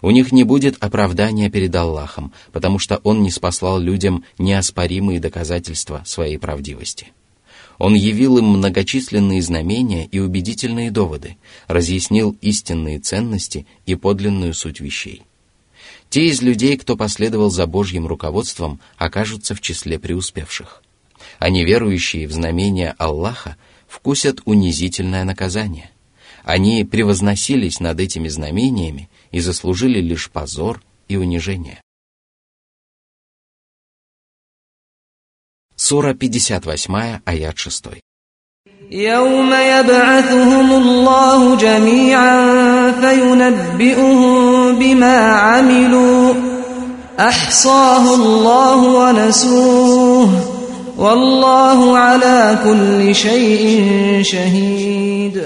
У 0.00 0.10
них 0.10 0.32
не 0.32 0.44
будет 0.44 0.76
оправдания 0.80 1.50
перед 1.50 1.74
Аллахом, 1.74 2.32
потому 2.52 2.78
что 2.78 3.00
Он 3.02 3.22
не 3.22 3.30
спаслал 3.30 3.78
людям 3.78 4.24
неоспоримые 4.38 5.20
доказательства 5.20 6.02
своей 6.06 6.38
правдивости. 6.38 7.08
Он 7.78 7.94
явил 7.94 8.38
им 8.38 8.46
многочисленные 8.46 9.40
знамения 9.40 10.06
и 10.06 10.18
убедительные 10.18 10.90
доводы, 10.90 11.36
разъяснил 11.68 12.36
истинные 12.40 12.98
ценности 12.98 13.66
и 13.86 13.94
подлинную 13.94 14.52
суть 14.52 14.80
вещей. 14.80 15.22
Те 16.10 16.26
из 16.26 16.42
людей, 16.42 16.76
кто 16.76 16.96
последовал 16.96 17.50
за 17.50 17.66
Божьим 17.66 18.06
руководством, 18.06 18.80
окажутся 18.96 19.54
в 19.54 19.60
числе 19.60 19.98
преуспевших. 19.98 20.82
А 21.38 21.50
неверующие 21.50 22.26
в 22.26 22.32
знамения 22.32 22.94
Аллаха 22.98 23.56
вкусят 23.86 24.40
унизительное 24.44 25.24
наказание. 25.24 25.90
Они 26.44 26.84
превозносились 26.84 27.78
над 27.78 28.00
этими 28.00 28.28
знамениями 28.28 29.08
и 29.31 29.39
заслужили 29.39 29.99
лишь 29.99 30.29
позор 30.29 30.81
и 31.07 31.17
унижение. 31.17 31.81
Сура 35.75 36.13
58, 36.13 37.21
аят 37.25 37.57
6. 37.57 37.99
يوم 38.91 39.53
يبعثهم 39.53 40.71
الله 40.71 41.55
جميعا 41.57 42.91
فينبئهم 42.91 44.75
بما 44.79 45.17
عملوا 45.17 46.33
احصاه 47.19 48.15
الله 48.15 48.77
ونسوه 48.83 50.29
والله 50.97 51.97
على 51.97 52.57
كل 52.63 53.15
شيء 53.15 54.21
شهيد 54.21 55.43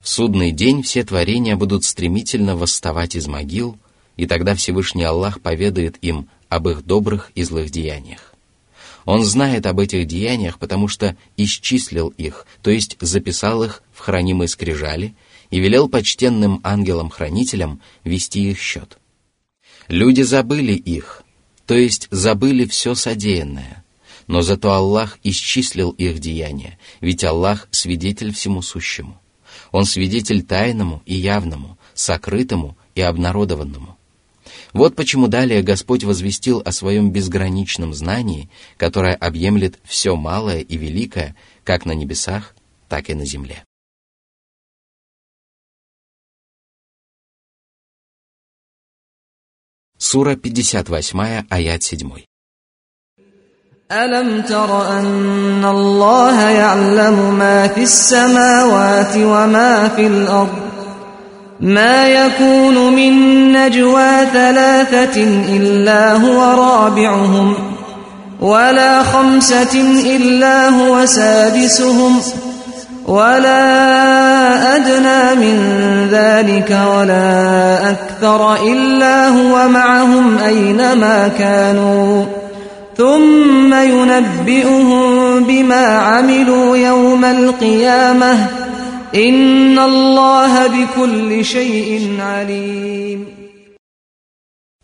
В 0.00 0.08
судный 0.08 0.52
день 0.52 0.82
все 0.82 1.02
творения 1.02 1.56
будут 1.56 1.84
стремительно 1.84 2.56
восставать 2.56 3.16
из 3.16 3.26
могил, 3.26 3.76
и 4.16 4.26
тогда 4.26 4.54
Всевышний 4.54 5.02
Аллах 5.02 5.40
поведает 5.40 5.96
им 6.02 6.28
об 6.48 6.68
их 6.68 6.84
добрых 6.84 7.32
и 7.34 7.42
злых 7.42 7.70
деяниях. 7.70 8.34
Он 9.04 9.24
знает 9.24 9.66
об 9.66 9.80
этих 9.80 10.06
деяниях, 10.06 10.58
потому 10.58 10.86
что 10.86 11.16
исчислил 11.36 12.08
их, 12.16 12.46
то 12.62 12.70
есть 12.70 12.96
записал 13.00 13.64
их 13.64 13.82
в 13.92 14.00
хранимые 14.00 14.48
скрижали 14.48 15.14
и 15.50 15.58
велел 15.58 15.88
почтенным 15.88 16.60
ангелам-хранителям 16.62 17.80
вести 18.04 18.50
их 18.50 18.60
счет. 18.60 18.98
Люди 19.88 20.22
забыли 20.22 20.72
их, 20.74 21.22
то 21.66 21.74
есть 21.74 22.08
забыли 22.10 22.66
все 22.66 22.94
содеянное, 22.94 23.82
но 24.26 24.42
зато 24.42 24.72
Аллах 24.72 25.18
исчислил 25.22 25.90
их 25.90 26.18
деяния, 26.18 26.78
ведь 27.00 27.24
Аллах 27.24 27.66
свидетель 27.70 28.32
всему 28.34 28.62
сущему. 28.62 29.18
Он 29.72 29.84
свидетель 29.84 30.42
тайному 30.42 31.02
и 31.04 31.14
явному, 31.14 31.78
сокрытому 31.94 32.76
и 32.94 33.00
обнародованному. 33.00 33.96
Вот 34.72 34.96
почему 34.96 35.28
далее 35.28 35.62
Господь 35.62 36.04
возвестил 36.04 36.62
о 36.64 36.72
своем 36.72 37.10
безграничном 37.10 37.94
знании, 37.94 38.50
которое 38.76 39.14
объемлет 39.14 39.78
все 39.84 40.14
малое 40.16 40.60
и 40.60 40.76
великое, 40.76 41.36
как 41.64 41.86
на 41.86 41.92
небесах, 41.92 42.54
так 42.88 43.10
и 43.10 43.14
на 43.14 43.24
земле. 43.24 43.64
Сура 49.96 50.36
58, 50.36 51.46
аят 51.50 51.82
7. 51.82 52.24
ألم 53.92 54.42
تر 54.42 54.98
أن 54.98 55.64
الله 55.64 56.40
يعلم 56.40 57.34
ما 57.38 57.66
في 57.68 57.82
السماوات 57.82 59.16
وما 59.16 59.88
في 59.96 60.06
الأرض؟ 60.06 60.48
ما 61.60 62.06
يكون 62.06 62.92
من 62.94 63.12
نجوى 63.52 64.26
ثلاثة 64.32 65.22
إلا 65.48 66.12
هو 66.12 66.42
رابعهم 66.42 67.54
ولا 68.40 69.02
خمسة 69.02 69.80
إلا 70.16 70.68
هو 70.68 71.06
سادسهم 71.06 72.20
ولا 73.06 73.56
أدنى 74.76 75.46
من 75.46 75.58
ذلك 76.10 76.70
ولا 76.70 77.90
أكثر 77.90 78.54
إلا 78.54 79.28
هو 79.28 79.68
معهم 79.68 80.38
أينما 80.38 81.28
كانوا. 81.38 82.24
ثم 82.98 83.47
ينبئهم 83.73 85.43
بما 85.43 85.85
عملوا 85.85 86.77
يوم 86.77 87.25
القيامة 87.25 88.33
إن 89.15 89.79
الله 89.79 90.67
بكل 90.67 91.45
شيء 91.45 92.17
عليم 92.19 93.25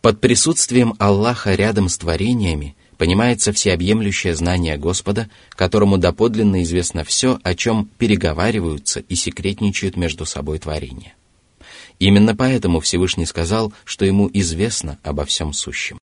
Под 0.02 0.18
присутствием 0.18 0.94
Аллаха 0.98 1.54
рядом 1.54 1.90
с 1.90 1.98
творениями 1.98 2.74
понимается 2.96 3.52
всеобъемлющее 3.52 4.34
знание 4.34 4.78
Господа, 4.78 5.28
которому 5.50 5.98
доподлинно 5.98 6.62
известно 6.62 7.04
все, 7.04 7.38
о 7.42 7.54
чем 7.54 7.90
переговариваются 7.98 9.00
и 9.00 9.14
секретничают 9.14 9.98
между 9.98 10.24
собой 10.24 10.58
творения. 10.58 11.14
Именно 11.98 12.34
поэтому 12.34 12.80
Всевышний 12.80 13.26
сказал, 13.26 13.74
что 13.84 14.06
ему 14.06 14.30
известно 14.32 14.98
обо 15.02 15.26
всем 15.26 15.52
сущем. 15.52 15.98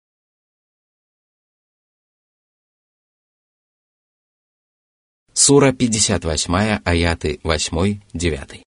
Сура 5.34 5.72
58, 5.72 6.82
аяты 6.86 7.40
8-9. 7.44 8.66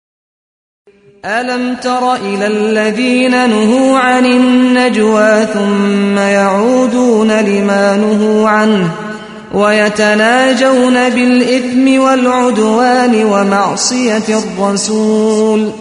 ألم 1.26 1.76
تر 1.76 2.16
إلى 2.16 2.48
الذين 2.48 3.50
نهوا 3.50 4.00
عن 4.00 4.26
النجوى 4.26 5.46
ثم 5.54 6.18
يعودون 6.18 7.32
لما 7.32 7.98
نهوا 7.98 8.50
عنه 8.50 8.92
ويتناجون 9.54 11.10
بالإثم 11.10 12.00
والعدوان 12.02 13.26
ومعصية 13.26 14.24
الرسول 14.30 15.72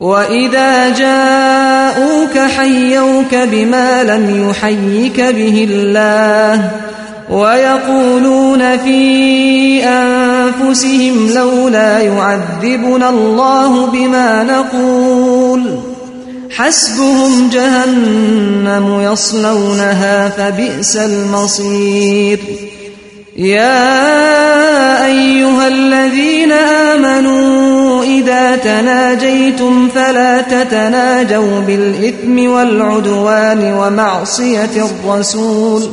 وإذا 0.00 0.88
جاءوك 0.88 2.38
حيوك 2.38 3.34
بما 3.34 4.04
لم 4.04 4.50
يحيك 4.50 5.20
به 5.20 5.66
الله 5.70 6.70
ويقولون 7.30 8.78
في 8.78 9.35
أنفسهم 10.67 11.29
لولا 11.35 11.99
يعذبنا 11.99 13.09
الله 13.09 13.85
بما 13.85 14.43
نقول. 14.43 15.79
حسبهم 16.51 17.49
جهنم 17.53 19.11
يصلونها 19.11 20.29
فبئس 20.29 20.97
المصير. 20.97 22.39
يا 23.37 23.85
أيها 25.05 25.67
الذين 25.67 26.51
آمنوا 26.51 28.03
إذا 28.03 28.55
تناجيتم 28.55 29.89
فلا 29.95 30.41
تتناجوا 30.41 31.59
بالإثم 31.59 32.49
والعدوان 32.51 33.73
ومعصية 33.73 34.89
الرسول 35.05 35.81
ۖ. 35.81 35.85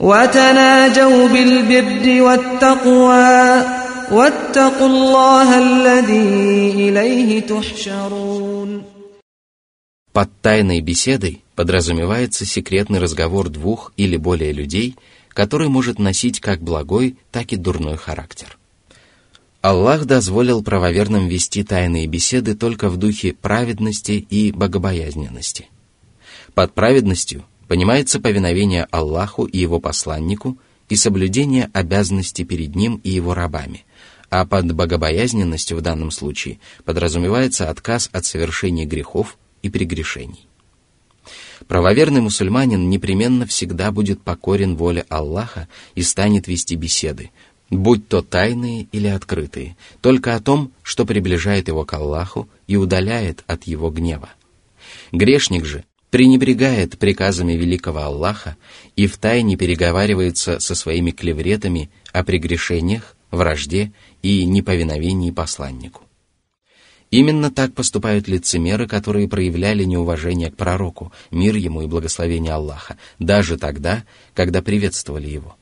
وتناجوا 0.00 1.28
بالبر 1.28 2.22
والتقوى. 2.22 3.79
واتقوا 4.11 4.87
الله 4.87 5.57
الذي 5.57 6.89
إليه 6.89 7.39
تحشرون 7.39 8.83
Под 10.13 10.29
тайной 10.41 10.79
беседой 10.79 11.43
подразумевается 11.55 12.45
секретный 12.45 12.99
разговор 12.99 13.49
двух 13.49 13.91
или 13.97 14.15
более 14.15 14.53
людей, 14.53 14.95
который 15.29 15.67
может 15.67 15.99
носить 15.99 16.39
как 16.39 16.61
благой, 16.61 17.17
так 17.31 17.51
и 17.51 17.57
дурной 17.57 17.97
характер. 17.97 18.57
Аллах 19.61 20.05
дозволил 20.05 20.63
правоверным 20.63 21.27
вести 21.27 21.63
тайные 21.63 22.07
беседы 22.07 22.55
только 22.55 22.87
в 22.87 22.97
духе 22.97 23.33
праведности 23.33 24.11
и 24.11 24.51
богобоязненности. 24.51 25.67
Под 26.53 26.73
праведностью 26.73 27.43
понимается 27.67 28.21
повиновение 28.21 28.87
Аллаху 28.91 29.45
и 29.45 29.57
его 29.57 29.79
посланнику 29.79 30.57
и 30.87 30.95
соблюдение 30.95 31.69
обязанностей 31.73 32.45
перед 32.45 32.75
ним 32.75 33.01
и 33.03 33.09
его 33.09 33.33
рабами,– 33.33 33.85
а 34.30 34.46
под 34.46 34.72
богобоязненностью 34.72 35.76
в 35.76 35.82
данном 35.82 36.10
случае 36.10 36.60
подразумевается 36.84 37.68
отказ 37.68 38.08
от 38.12 38.24
совершения 38.24 38.86
грехов 38.86 39.36
и 39.62 39.68
прегрешений. 39.68 40.46
Правоверный 41.66 42.20
мусульманин 42.20 42.88
непременно 42.88 43.46
всегда 43.46 43.92
будет 43.92 44.22
покорен 44.22 44.76
воле 44.76 45.04
Аллаха 45.08 45.68
и 45.94 46.02
станет 46.02 46.48
вести 46.48 46.74
беседы, 46.74 47.30
будь 47.68 48.08
то 48.08 48.22
тайные 48.22 48.88
или 48.92 49.08
открытые, 49.08 49.76
только 50.00 50.34
о 50.34 50.40
том, 50.40 50.72
что 50.82 51.04
приближает 51.04 51.68
его 51.68 51.84
к 51.84 51.92
Аллаху 51.92 52.48
и 52.66 52.76
удаляет 52.76 53.44
от 53.46 53.64
его 53.64 53.90
гнева. 53.90 54.30
Грешник 55.12 55.64
же 55.64 55.84
пренебрегает 56.10 56.98
приказами 56.98 57.52
великого 57.52 58.00
Аллаха 58.00 58.56
и 58.96 59.06
втайне 59.06 59.56
переговаривается 59.56 60.58
со 60.58 60.74
своими 60.74 61.10
клевретами 61.10 61.90
о 62.12 62.24
прегрешениях, 62.24 63.16
вражде 63.30 63.92
и 64.22 64.44
неповиновении 64.44 65.30
посланнику. 65.30 66.02
Именно 67.10 67.50
так 67.50 67.74
поступают 67.74 68.28
лицемеры, 68.28 68.86
которые 68.86 69.28
проявляли 69.28 69.84
неуважение 69.84 70.50
к 70.50 70.56
пророку, 70.56 71.12
мир 71.30 71.56
ему 71.56 71.82
и 71.82 71.86
благословение 71.86 72.52
Аллаха, 72.52 72.98
даже 73.18 73.56
тогда, 73.58 74.04
когда 74.34 74.62
приветствовали 74.62 75.28
его. 75.28 75.56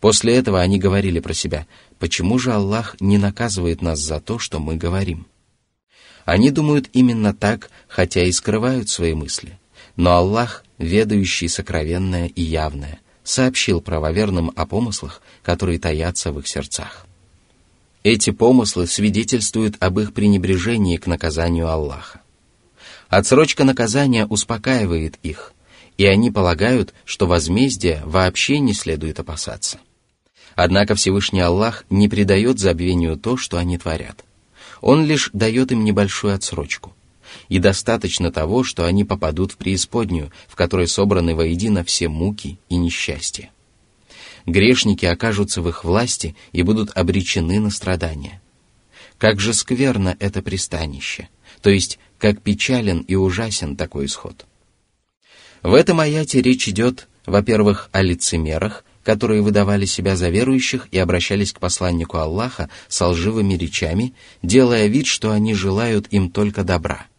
После 0.00 0.34
этого 0.34 0.60
они 0.60 0.78
говорили 0.78 1.20
про 1.20 1.32
себя, 1.32 1.66
почему 1.98 2.38
же 2.38 2.52
Аллах 2.52 2.96
не 3.00 3.18
наказывает 3.18 3.82
нас 3.82 4.00
за 4.00 4.20
то, 4.20 4.38
что 4.40 4.58
мы 4.58 4.76
говорим? 4.76 5.26
Они 6.24 6.50
думают 6.50 6.90
именно 6.92 7.32
так, 7.32 7.70
хотя 7.86 8.24
и 8.24 8.32
скрывают 8.32 8.88
свои 8.88 9.14
мысли– 9.14 9.58
но 9.96 10.16
Аллах, 10.16 10.64
ведающий 10.78 11.48
сокровенное 11.48 12.26
и 12.26 12.42
явное, 12.42 13.00
сообщил 13.22 13.80
правоверным 13.80 14.52
о 14.56 14.66
помыслах, 14.66 15.22
которые 15.42 15.78
таятся 15.78 16.32
в 16.32 16.38
их 16.38 16.48
сердцах. 16.48 17.06
Эти 18.04 18.30
помыслы 18.30 18.86
свидетельствуют 18.86 19.82
об 19.82 19.98
их 19.98 20.12
пренебрежении 20.12 20.96
к 20.98 21.08
наказанию 21.08 21.68
Аллаха. 21.68 22.20
Отсрочка 23.08 23.64
наказания 23.64 24.26
успокаивает 24.26 25.18
их, 25.24 25.52
и 25.98 26.06
они 26.06 26.30
полагают, 26.30 26.94
что 27.04 27.26
возмездия 27.26 28.02
вообще 28.04 28.60
не 28.60 28.74
следует 28.74 29.18
опасаться. 29.18 29.78
Однако 30.54 30.94
Всевышний 30.94 31.40
Аллах 31.40 31.84
не 31.90 32.08
придает 32.08 32.60
забвению 32.60 33.16
то, 33.16 33.36
что 33.36 33.56
они 33.56 33.78
творят. 33.78 34.24
Он 34.80 35.04
лишь 35.04 35.30
дает 35.32 35.72
им 35.72 35.82
небольшую 35.82 36.34
отсрочку– 36.34 36.94
и 37.48 37.58
достаточно 37.58 38.30
того, 38.30 38.64
что 38.64 38.84
они 38.84 39.04
попадут 39.04 39.52
в 39.52 39.56
преисподнюю, 39.56 40.30
в 40.48 40.56
которой 40.56 40.88
собраны 40.88 41.34
воедино 41.34 41.84
все 41.84 42.08
муки 42.08 42.58
и 42.68 42.76
несчастья. 42.76 43.50
Грешники 44.46 45.06
окажутся 45.06 45.62
в 45.62 45.68
их 45.68 45.84
власти 45.84 46.36
и 46.52 46.62
будут 46.62 46.90
обречены 46.96 47.60
на 47.60 47.70
страдания. 47.70 48.42
Как 49.18 49.40
же 49.40 49.54
скверно 49.54 50.16
это 50.18 50.42
пристанище, 50.42 51.28
то 51.62 51.70
есть 51.70 51.98
как 52.18 52.42
печален 52.42 53.00
и 53.00 53.14
ужасен 53.14 53.76
такой 53.76 54.06
исход. 54.06 54.46
В 55.62 55.72
этом 55.72 56.00
аяте 56.00 56.42
речь 56.42 56.68
идет, 56.68 57.08
во-первых, 57.24 57.88
о 57.92 58.02
лицемерах, 58.02 58.84
которые 59.02 59.42
выдавали 59.42 59.86
себя 59.86 60.16
за 60.16 60.28
верующих 60.30 60.88
и 60.90 60.98
обращались 60.98 61.52
к 61.52 61.60
посланнику 61.60 62.18
Аллаха 62.18 62.68
с 62.88 63.06
лживыми 63.06 63.54
речами, 63.54 64.14
делая 64.42 64.86
вид, 64.88 65.06
что 65.06 65.30
они 65.30 65.54
желают 65.54 66.06
им 66.08 66.30
только 66.30 66.64
добра– 66.64 67.06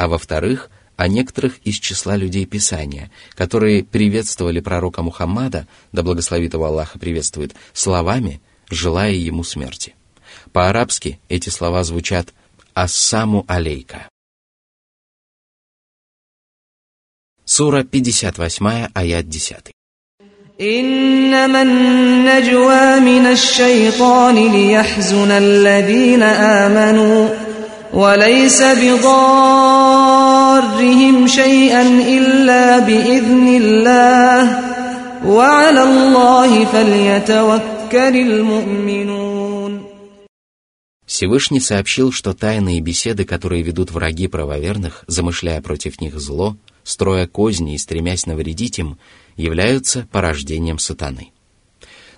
а 0.00 0.08
во-вторых, 0.08 0.70
о 0.99 1.07
некоторых 1.07 1.59
из 1.63 1.75
числа 1.75 2.15
людей 2.15 2.45
Писания, 2.45 3.11
которые 3.33 3.83
приветствовали 3.83 4.59
пророка 4.59 5.01
Мухаммада, 5.01 5.67
да 5.91 6.03
благословит 6.03 6.53
его 6.53 6.65
Аллаха 6.65 6.99
приветствует, 6.99 7.55
словами, 7.73 8.41
желая 8.69 9.13
ему 9.13 9.43
смерти. 9.43 9.95
По-арабски 10.53 11.19
эти 11.27 11.49
слова 11.49 11.83
звучат 11.83 12.33
«Ассаму 12.73 13.45
алейка». 13.47 14.07
Сура 17.43 17.83
58, 17.83 18.87
аят 18.93 19.29
10. 19.29 19.71
إنما 20.61 21.61
النجوى 21.61 22.99
من 22.99 23.25
الشيطان 23.25 24.35
ليحزن 24.35 25.31
الذين 25.31 26.23
آمنوا 26.23 27.29
وليس 27.93 28.61
بضارهم 30.59 31.27
شيئا 31.27 31.83
إلا 32.15 32.79
بإذن 32.79 33.47
الله 33.61 34.39
وعلى 35.25 35.83
الله 35.83 36.65
فليتوكل 36.65 38.15
المؤمنون 38.27 39.85
Всевышний 41.05 41.59
сообщил, 41.61 42.11
что 42.11 42.33
тайные 42.33 42.81
беседы, 42.81 43.23
которые 43.23 43.61
ведут 43.61 43.91
враги 43.91 44.27
правоверных, 44.27 45.05
замышляя 45.07 45.61
против 45.61 46.01
них 46.01 46.19
зло, 46.19 46.57
строя 46.83 47.27
козни 47.27 47.75
и 47.75 47.77
стремясь 47.77 48.25
навредить 48.25 48.79
им, 48.79 48.97
являются 49.37 50.07
порождением 50.11 50.79
сатаны. 50.79 51.31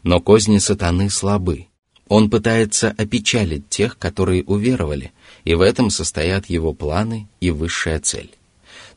Но 0.03 0.19
козни 0.21 0.57
сатаны 0.57 1.09
слабы. 1.09 1.67
он 2.14 2.28
пытается 2.28 2.90
опечалить 2.90 3.70
тех, 3.70 3.96
которые 3.96 4.44
уверовали, 4.44 5.12
и 5.44 5.54
в 5.54 5.62
этом 5.62 5.88
состоят 5.88 6.44
его 6.44 6.74
планы 6.74 7.26
и 7.40 7.50
высшая 7.50 8.00
цель. 8.00 8.30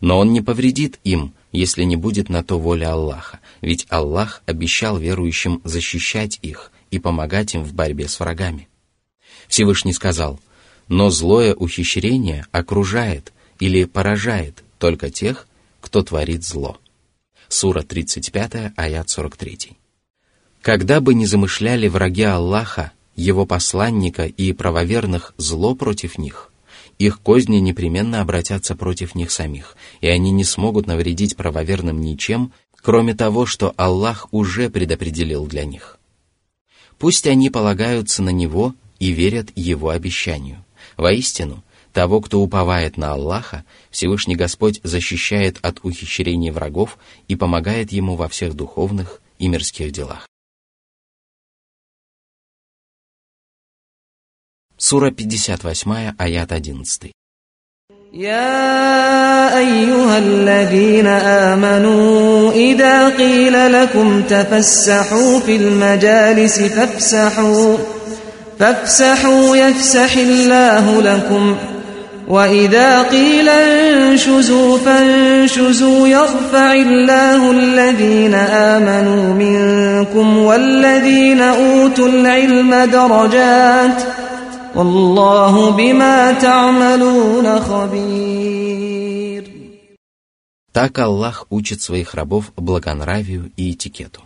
Но 0.01 0.19
он 0.19 0.33
не 0.33 0.41
повредит 0.41 0.99
им, 1.05 1.33
если 1.53 1.83
не 1.83 1.95
будет 1.95 2.27
на 2.27 2.43
то 2.43 2.59
воля 2.59 2.91
Аллаха, 2.91 3.39
ведь 3.61 3.87
Аллах 3.87 4.43
обещал 4.45 4.97
верующим 4.97 5.61
защищать 5.63 6.39
их 6.41 6.73
и 6.91 6.99
помогать 6.99 7.55
им 7.55 7.63
в 7.63 7.73
борьбе 7.73 8.09
с 8.09 8.19
врагами. 8.19 8.67
Всевышний 9.47 9.93
сказал, 9.93 10.37
«Но 10.89 11.09
злое 11.09 11.55
ухищрение 11.55 12.45
окружает 12.51 13.31
или 13.61 13.85
поражает 13.85 14.61
только 14.77 15.09
тех, 15.09 15.47
кто 15.79 16.03
творит 16.03 16.43
зло». 16.43 16.81
Сура 17.47 17.81
35, 17.81 18.73
аят 18.75 19.09
43. 19.09 19.71
Когда 20.61 20.99
бы 20.99 21.13
не 21.13 21.27
замышляли 21.27 21.87
враги 21.87 22.23
Аллаха, 22.23 22.91
его 23.15 23.45
посланника 23.45 24.25
и 24.25 24.53
правоверных 24.53 25.33
зло 25.37 25.75
против 25.75 26.17
них, 26.17 26.51
их 26.97 27.19
козни 27.19 27.57
непременно 27.57 28.21
обратятся 28.21 28.75
против 28.75 29.15
них 29.15 29.31
самих, 29.31 29.75
и 30.01 30.07
они 30.07 30.31
не 30.31 30.43
смогут 30.43 30.87
навредить 30.87 31.35
правоверным 31.35 31.99
ничем, 31.99 32.53
кроме 32.75 33.13
того, 33.13 33.45
что 33.45 33.73
Аллах 33.75 34.27
уже 34.31 34.69
предопределил 34.69 35.45
для 35.45 35.65
них. 35.65 35.99
Пусть 36.97 37.27
они 37.27 37.49
полагаются 37.49 38.23
на 38.23 38.29
Него 38.29 38.73
и 38.99 39.11
верят 39.11 39.49
Его 39.55 39.89
обещанию. 39.89 40.63
Воистину, 40.95 41.63
того, 41.91 42.21
кто 42.21 42.39
уповает 42.39 42.95
на 42.95 43.11
Аллаха, 43.11 43.65
Всевышний 43.91 44.35
Господь 44.35 44.79
защищает 44.83 45.57
от 45.61 45.79
ухищрений 45.83 46.51
врагов 46.51 46.97
и 47.27 47.35
помогает 47.35 47.91
ему 47.91 48.15
во 48.15 48.29
всех 48.29 48.53
духовных 48.53 49.21
и 49.39 49.49
мирских 49.49 49.91
делах. 49.91 50.27
Сура 54.84 55.10
58, 55.10 56.14
аят 56.18 56.52
11. 56.52 57.10
يا 58.12 59.58
أيها 59.58 60.18
الذين 60.18 61.06
آمنوا 61.06 62.52
إذا 62.52 63.08
قيل 63.08 63.72
لكم 63.72 64.22
تفسحوا 64.22 65.40
في 65.40 65.56
المجالس 65.56 66.58
فافسحوا 66.60 67.76
فافسحوا 68.58 69.56
يفسح 69.56 70.16
الله 70.16 71.02
لكم 71.02 71.56
وإذا 72.28 73.02
قيل 73.02 73.48
انشزوا 73.48 74.78
فانشزوا 74.78 76.08
يرفع 76.08 76.72
الله 76.72 77.50
الذين 77.50 78.34
آمنوا 78.34 79.34
منكم 79.34 80.38
والذين 80.38 81.40
أوتوا 81.40 82.08
العلم 82.08 82.74
درجات 82.74 84.02
والله 84.74 85.70
بما 85.70 86.32
تعملون 86.32 87.60
خبير 87.60 89.10
Так 90.72 90.98
Аллах 91.00 91.46
учит 91.50 91.82
своих 91.82 92.14
рабов 92.14 92.52
благонравию 92.56 93.50
и 93.56 93.72
этикету. 93.72 94.22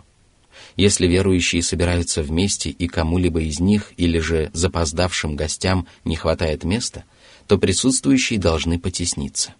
Если 0.75 1.07
верующие 1.07 1.63
собираются 1.63 2.21
вместе 2.21 2.69
и 2.69 2.87
кому-либо 2.87 3.41
из 3.41 3.59
них 3.59 3.93
или 3.97 4.19
же 4.19 4.51
запоздавшим 4.53 5.35
гостям 5.35 5.87
не 6.03 6.15
хватает 6.15 6.63
места, 6.63 7.03
то 7.47 7.57
присутствующие 7.57 8.39
должны 8.39 8.77
потесниться. 8.79 9.55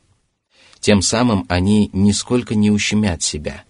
Тем 0.80 1.02
самым 1.02 1.46
они 1.50 1.89
нисколько 1.94 2.54
не 2.54 2.70
ущемят 2.70 3.24
себя, 3.24 3.63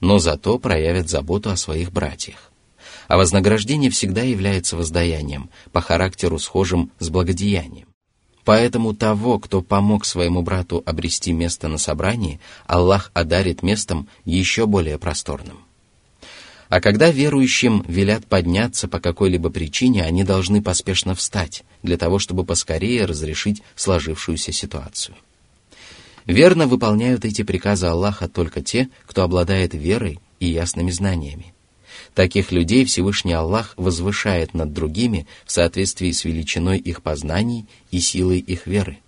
но 0.00 0.18
зато 0.18 0.58
проявят 0.58 1.10
заботу 1.10 1.50
о 1.50 1.56
своих 1.56 1.92
братьях. 1.92 2.52
А 3.07 3.17
вознаграждение 3.17 3.89
всегда 3.89 4.21
является 4.21 4.75
воздаянием, 4.75 5.49
по 5.71 5.81
характеру 5.81 6.39
схожим 6.39 6.91
с 6.99 7.09
благодеянием. 7.09 7.87
Поэтому 8.43 8.93
того, 8.93 9.39
кто 9.39 9.61
помог 9.61 10.05
своему 10.05 10.41
брату 10.41 10.81
обрести 10.85 11.33
место 11.33 11.67
на 11.67 11.77
собрании, 11.77 12.39
Аллах 12.65 13.11
одарит 13.13 13.61
местом 13.61 14.07
еще 14.23 14.65
более 14.65 14.97
просторным. 14.97 15.59
А 16.69 16.81
когда 16.81 17.11
верующим 17.11 17.83
велят 17.87 18.25
подняться 18.25 18.87
по 18.87 18.99
какой-либо 18.99 19.49
причине, 19.49 20.03
они 20.03 20.23
должны 20.23 20.61
поспешно 20.61 21.15
встать, 21.15 21.63
для 21.83 21.97
того, 21.97 22.19
чтобы 22.19 22.45
поскорее 22.45 23.05
разрешить 23.05 23.61
сложившуюся 23.75 24.51
ситуацию. 24.51 25.15
Верно 26.25 26.67
выполняют 26.67 27.23
эти 27.23 27.43
приказы 27.43 27.87
Аллаха 27.87 28.27
только 28.27 28.61
те, 28.61 28.89
кто 29.05 29.23
обладает 29.23 29.73
верой 29.73 30.19
и 30.39 30.47
ясными 30.47 30.91
знаниями. 30.91 31.53
Таких 32.13 32.51
людей 32.51 32.85
Всевышний 32.85 33.33
Аллах 33.33 33.73
возвышает 33.77 34.53
над 34.53 34.73
другими 34.73 35.27
в 35.45 35.51
соответствии 35.51 36.11
с 36.11 36.25
величиной 36.25 36.77
их 36.77 37.01
познаний 37.01 37.65
и 37.91 37.99
силой 37.99 38.39
их 38.39 38.67
веры. 38.67 38.99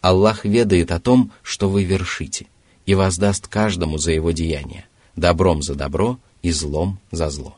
Аллах 0.00 0.44
ведает 0.44 0.92
о 0.92 1.00
том, 1.00 1.32
что 1.42 1.70
вы 1.70 1.84
вершите, 1.84 2.46
и 2.86 2.94
воздаст 2.94 3.48
каждому 3.48 3.98
за 3.98 4.12
его 4.12 4.32
деяния, 4.32 4.86
добром 5.16 5.62
за 5.62 5.74
добро 5.74 6.18
и 6.42 6.50
злом 6.50 6.98
за 7.10 7.30
зло. 7.30 7.56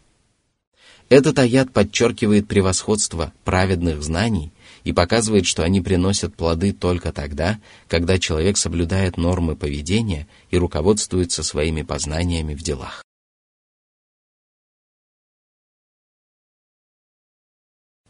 Этот 1.08 1.38
аят 1.38 1.72
подчеркивает 1.72 2.48
превосходство 2.48 3.32
праведных 3.44 4.02
знаний 4.02 4.50
и 4.82 4.92
показывает, 4.92 5.46
что 5.46 5.62
они 5.62 5.80
приносят 5.80 6.34
плоды 6.34 6.72
только 6.72 7.12
тогда, 7.12 7.58
когда 7.88 8.18
человек 8.18 8.56
соблюдает 8.56 9.16
нормы 9.16 9.54
поведения 9.54 10.26
и 10.50 10.58
руководствуется 10.58 11.42
своими 11.42 11.82
познаниями 11.82 12.54
в 12.54 12.62
делах. 12.62 13.05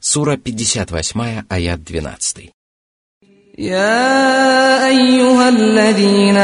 Сура 0.06 0.36
58, 0.36 1.46
аят 1.50 1.80
12. 1.90 2.52
يا 3.60 4.88
أيها 4.88 5.50
الذين 5.50 6.38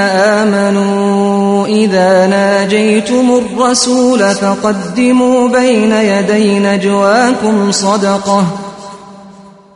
آمنوا 0.44 1.68
إذا 1.68 2.28
ناجيتم 2.28 3.32
الرسول 3.32 4.20
فقدموا 4.20 5.50
بين 5.50 5.92
يدي 5.92 6.60
نجواكم 6.60 7.72
صدقة 7.72 8.46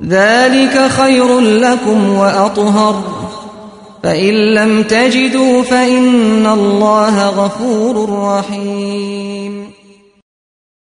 ذلك 0.04 0.88
خير 0.88 1.40
لكم 1.40 2.14
وأطهر 2.14 3.04
فإن 4.04 4.34
لم 4.34 4.84
تجدوا 4.84 5.62
فإن 5.62 6.46
الله 6.46 7.30
غفور 7.30 8.20
رحيم 8.20 9.72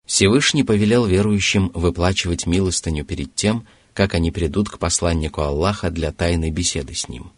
Всевышний 0.06 0.62
повелел 0.62 1.04
верующим 1.04 1.72
выплачивать 1.74 2.46
милостыню 2.46 3.04
перед 3.04 3.34
тем, 3.34 3.66
как 3.92 4.14
они 4.14 4.30
придут 4.30 4.68
к 4.68 4.78
посланнику 4.78 5.40
Аллаха 5.40 5.90
для 5.90 6.12
тайной 6.12 6.50
беседы 6.50 6.94
с 6.94 7.08
ним. 7.08 7.32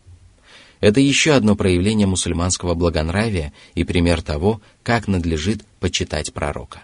Это 0.81 1.01
еще 1.01 1.33
одно 1.33 1.57
проявление 1.57 2.07
мусульманского 2.07 2.75
благонравия 2.75 3.53
и 3.75 3.85
пример 3.85 4.23
того, 4.23 4.61
как 4.83 5.09
надлежит 5.09 5.65
почитать 5.81 6.33
пророка. 6.35 6.83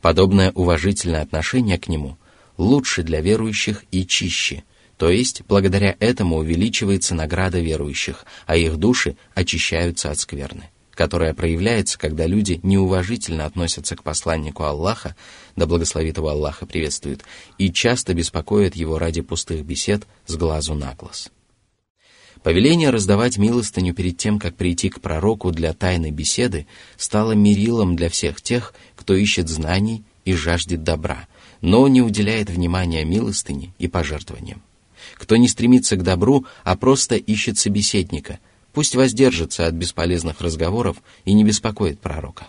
Подобное 0.00 0.50
уважительное 0.52 1.22
отношение 1.22 1.78
к 1.78 1.88
нему 1.88 2.18
лучше 2.58 3.02
для 3.02 3.20
верующих 3.20 3.84
и 3.92 4.04
чище, 4.04 4.64
то 4.98 5.08
есть 5.08 5.42
благодаря 5.46 5.96
этому 6.00 6.36
увеличивается 6.36 7.14
награда 7.14 7.60
верующих, 7.60 8.26
а 8.46 8.56
их 8.56 8.76
души 8.76 9.16
очищаются 9.34 10.10
от 10.10 10.18
скверны 10.18 10.68
которая 11.00 11.32
проявляется, 11.32 11.98
когда 11.98 12.26
люди 12.26 12.60
неуважительно 12.62 13.46
относятся 13.46 13.96
к 13.96 14.02
посланнику 14.02 14.64
Аллаха, 14.64 15.16
да 15.56 15.64
благословит 15.64 16.18
его 16.18 16.28
Аллаха 16.28 16.66
приветствует, 16.66 17.24
и 17.56 17.72
часто 17.72 18.12
беспокоят 18.12 18.76
его 18.76 18.98
ради 18.98 19.22
пустых 19.22 19.64
бесед 19.64 20.06
с 20.26 20.36
глазу 20.36 20.74
на 20.74 20.92
глаз. 20.94 21.30
Повеление 22.42 22.90
раздавать 22.90 23.38
милостыню 23.38 23.94
перед 23.94 24.18
тем, 24.18 24.38
как 24.38 24.56
прийти 24.56 24.90
к 24.90 25.00
пророку 25.00 25.52
для 25.52 25.72
тайной 25.72 26.10
беседы, 26.10 26.66
стало 26.98 27.32
мерилом 27.32 27.96
для 27.96 28.10
всех 28.10 28.42
тех, 28.42 28.74
кто 28.94 29.14
ищет 29.14 29.48
знаний 29.48 30.04
и 30.26 30.34
жаждет 30.34 30.82
добра, 30.82 31.28
но 31.62 31.88
не 31.88 32.02
уделяет 32.02 32.50
внимания 32.50 33.06
милостыне 33.06 33.72
и 33.78 33.88
пожертвованиям. 33.88 34.60
Кто 35.14 35.36
не 35.36 35.48
стремится 35.48 35.96
к 35.96 36.02
добру, 36.02 36.44
а 36.62 36.76
просто 36.76 37.16
ищет 37.16 37.56
собеседника– 37.56 38.38
пусть 38.72 38.94
воздержится 38.94 39.66
от 39.66 39.74
бесполезных 39.74 40.40
разговоров 40.40 40.98
и 41.24 41.32
не 41.32 41.44
беспокоит 41.44 42.00
пророка. 42.00 42.46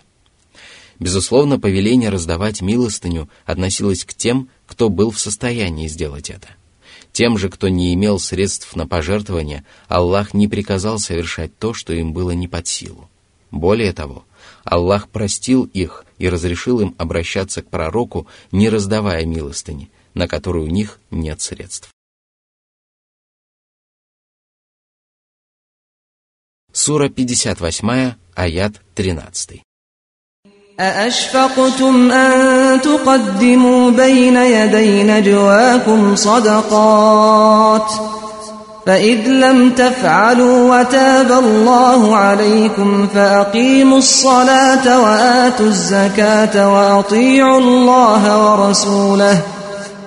Безусловно, 0.98 1.58
повеление 1.58 2.10
раздавать 2.10 2.60
милостыню 2.60 3.28
относилось 3.44 4.04
к 4.04 4.14
тем, 4.14 4.48
кто 4.66 4.88
был 4.88 5.10
в 5.10 5.18
состоянии 5.18 5.88
сделать 5.88 6.30
это. 6.30 6.48
Тем 7.12 7.36
же, 7.36 7.50
кто 7.50 7.68
не 7.68 7.92
имел 7.94 8.18
средств 8.18 8.74
на 8.76 8.86
пожертвование, 8.86 9.64
Аллах 9.88 10.32
не 10.32 10.48
приказал 10.48 10.98
совершать 10.98 11.56
то, 11.58 11.74
что 11.74 11.92
им 11.92 12.12
было 12.12 12.30
не 12.30 12.48
под 12.48 12.66
силу. 12.66 13.10
Более 13.50 13.92
того, 13.92 14.24
Аллах 14.64 15.08
простил 15.08 15.64
их 15.64 16.06
и 16.18 16.28
разрешил 16.28 16.80
им 16.80 16.94
обращаться 16.98 17.62
к 17.62 17.68
пророку, 17.68 18.26
не 18.50 18.68
раздавая 18.68 19.26
милостыни, 19.26 19.90
на 20.14 20.26
которую 20.26 20.64
у 20.64 20.70
них 20.70 21.00
нет 21.10 21.40
средств. 21.40 21.90
Сура 26.81 27.09
58, 27.09 28.15
аят 28.35 28.73
13. 28.95 29.61
أأشفقتم 30.79 32.11
أن 32.11 32.81
تقدموا 32.81 33.91
بين 33.91 34.35
يدي 34.35 35.03
نجواكم 35.03 36.15
صدقات 36.15 37.91
فإذ 38.85 39.27
لم 39.27 39.69
تفعلوا 39.69 40.79
وتاب 40.79 41.31
الله 41.31 42.15
عليكم 42.15 43.07
فأقيموا 43.07 43.97
الصلاة 43.97 45.01
وآتوا 45.01 45.65
الزكاة 45.65 46.73
وأطيعوا 46.73 47.59
الله 47.59 48.23
ورسوله 48.45 49.41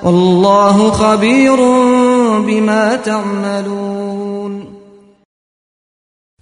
والله 0.02 0.90
خبير 0.90 1.56
بما 2.46 2.98
تعملون 3.04 4.13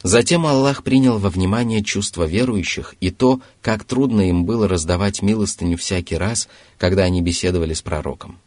Затем 0.03 0.45
Аллах 0.45 0.83
принял 0.83 1.17
во 1.17 1.29
внимание 1.29 1.81
чувства 1.81 2.25
верующих 2.25 2.93
и 2.99 3.09
то, 3.09 3.39
как 3.61 3.85
трудно 3.85 4.29
им 4.29 4.43
было 4.43 4.67
раздавать 4.67 5.21
милостыню 5.21 5.77
всякий 5.77 6.17
раз, 6.17 6.49
когда 6.77 7.03
они 7.03 7.21
беседовали 7.21 7.73
с 7.73 7.81
пророком. 7.81 8.37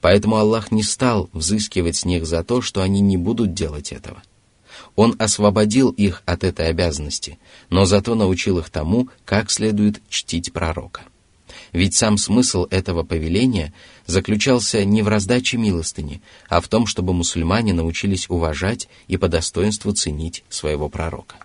Поэтому 0.00 0.36
Аллах 0.36 0.72
не 0.72 0.82
стал 0.82 1.28
взыскивать 1.34 1.96
с 1.96 2.06
них 2.06 2.24
за 2.24 2.42
то, 2.42 2.62
что 2.62 2.80
они 2.80 3.02
не 3.02 3.18
будут 3.18 3.52
делать 3.52 3.92
этого. 3.92 4.22
Он 4.96 5.14
освободил 5.18 5.90
их 5.90 6.22
от 6.24 6.44
этой 6.44 6.68
обязанности, 6.68 7.38
но 7.68 7.84
зато 7.84 8.14
научил 8.14 8.58
их 8.58 8.70
тому, 8.70 9.10
как 9.26 9.50
следует 9.50 10.00
чтить 10.08 10.50
пророка. 10.54 11.02
Ведь 11.72 11.94
сам 11.94 12.18
смысл 12.18 12.66
этого 12.70 13.04
повеления 13.04 13.72
заключался 14.06 14.84
не 14.84 15.02
в 15.02 15.08
раздаче 15.08 15.56
милостыни, 15.56 16.20
а 16.48 16.60
в 16.60 16.68
том, 16.68 16.86
чтобы 16.86 17.12
мусульмане 17.12 17.72
научились 17.72 18.28
уважать 18.28 18.88
и 19.06 19.16
по 19.16 19.28
достоинству 19.28 19.92
ценить 19.92 20.44
своего 20.48 20.88
пророка. 20.88 21.36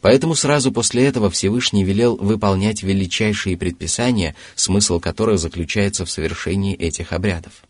Поэтому 0.00 0.34
сразу 0.34 0.70
после 0.72 1.06
этого 1.06 1.28
Всевышний 1.28 1.84
велел 1.84 2.16
выполнять 2.16 2.82
величайшие 2.82 3.56
предписания, 3.56 4.36
смысл 4.54 5.00
которых 5.00 5.38
заключается 5.38 6.04
в 6.04 6.10
совершении 6.10 6.74
этих 6.74 7.12
обрядов. 7.12 7.64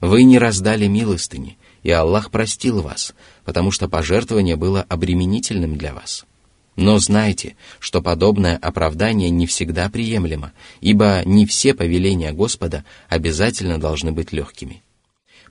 Вы 0.00 0.24
не 0.24 0.38
раздали 0.38 0.86
милостыни, 0.86 1.58
и 1.82 1.90
Аллах 1.90 2.30
простил 2.30 2.80
вас, 2.80 3.14
потому 3.44 3.70
что 3.70 3.88
пожертвование 3.88 4.56
было 4.56 4.82
обременительным 4.88 5.76
для 5.76 5.94
вас– 5.94 6.24
но 6.76 6.98
знайте, 6.98 7.56
что 7.80 8.02
подобное 8.02 8.56
оправдание 8.56 9.30
не 9.30 9.46
всегда 9.46 9.88
приемлемо, 9.88 10.52
ибо 10.80 11.22
не 11.24 11.46
все 11.46 11.74
повеления 11.74 12.32
Господа 12.32 12.84
обязательно 13.08 13.80
должны 13.80 14.12
быть 14.12 14.32
легкими. 14.32 14.82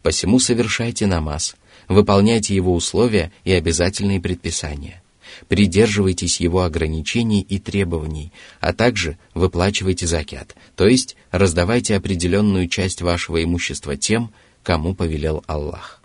Посему 0.03 0.39
совершайте 0.39 1.07
намаз, 1.07 1.55
выполняйте 1.87 2.55
его 2.55 2.75
условия 2.75 3.31
и 3.43 3.51
обязательные 3.51 4.21
предписания. 4.21 5.01
Придерживайтесь 5.47 6.39
его 6.39 6.63
ограничений 6.63 7.41
и 7.41 7.59
требований, 7.59 8.31
а 8.59 8.71
также 8.71 9.17
выплачивайте 9.33 10.05
закят, 10.05 10.55
то 10.75 10.87
есть 10.87 11.17
раздавайте 11.31 11.95
определенную 11.95 12.69
часть 12.69 13.01
вашего 13.01 13.43
имущества 13.43 13.97
тем, 13.97 14.31
кому 14.63 14.93
повелел 14.93 15.43
Аллах. 15.47 16.01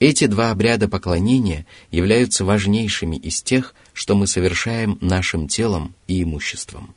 Эти 0.00 0.26
два 0.26 0.50
обряда 0.52 0.86
поклонения 0.88 1.66
являются 1.90 2.44
важнейшими 2.44 3.16
из 3.16 3.42
тех, 3.42 3.74
что 3.98 4.14
мы 4.14 4.28
совершаем 4.28 4.96
нашим 5.00 5.48
телом 5.48 5.92
и 6.06 6.22
имуществом. 6.22 6.94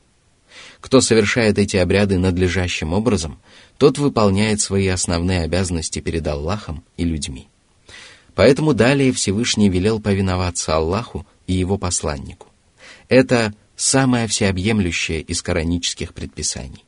Кто 0.80 1.02
совершает 1.02 1.58
эти 1.58 1.76
обряды 1.76 2.20
надлежащим 2.20 2.94
образом, 2.94 3.40
тот 3.80 3.98
выполняет 3.98 4.62
свои 4.62 4.86
основные 4.86 5.42
обязанности 5.42 5.98
перед 5.98 6.28
Аллахом 6.28 6.84
и 6.98 7.04
людьми. 7.04 7.48
Поэтому 8.36 8.76
далее 8.76 9.12
Всевышний 9.14 9.68
велел 9.68 10.00
повиноваться 10.00 10.76
Аллаху 10.76 11.26
и 11.48 11.54
его 11.54 11.80
посланнику. 11.80 12.46
Это 13.10 13.56
самое 13.76 14.28
всеобъемлющее 14.28 15.22
из 15.22 15.42
коранических 15.42 16.14
предписаний. 16.14 16.86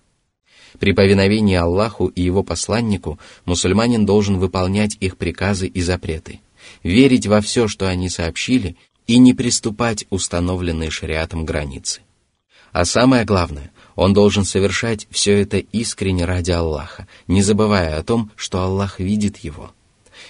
При 0.77 0.93
повиновении 0.93 1.55
Аллаху 1.55 2.05
и 2.05 2.21
его 2.21 2.43
посланнику 2.43 3.17
мусульманин 3.45 4.05
должен 4.05 4.37
выполнять 4.37 4.95
их 4.99 5.17
приказы 5.17 5.65
и 5.65 5.81
запреты, 5.81 6.39
верить 6.83 7.25
во 7.25 7.41
все, 7.41 7.67
что 7.67 7.87
они 7.89 8.09
сообщили, 8.09 8.77
и 9.07 9.17
не 9.17 9.33
приступать 9.33 10.05
установленные 10.09 10.89
шариатом 10.89 11.45
границы. 11.45 12.01
А 12.71 12.85
самое 12.85 13.23
главное, 13.23 13.71
он 13.95 14.13
должен 14.13 14.45
совершать 14.45 15.07
все 15.11 15.39
это 15.39 15.57
искренне 15.57 16.25
ради 16.25 16.51
Аллаха, 16.51 17.07
не 17.27 17.43
забывая 17.43 17.97
о 17.97 18.03
том, 18.03 18.31
что 18.35 18.61
Аллах 18.61 18.99
видит 18.99 19.37
его. 19.37 19.71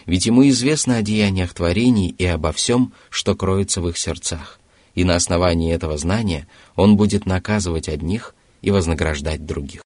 Ведь 0.05 0.25
ему 0.25 0.47
известно 0.49 0.97
о 0.97 1.01
деяниях 1.01 1.53
творений 1.53 2.09
и 2.17 2.25
обо 2.25 2.51
всем, 2.51 2.93
что 3.09 3.35
кроется 3.35 3.81
в 3.81 3.87
их 3.87 3.97
сердцах, 3.97 4.59
и 4.95 5.03
на 5.05 5.15
основании 5.15 5.73
этого 5.73 5.97
знания 5.97 6.47
он 6.75 6.97
будет 6.97 7.25
наказывать 7.25 7.87
одних 7.87 8.35
и 8.61 8.71
вознаграждать 8.71 9.45
других. 9.45 9.81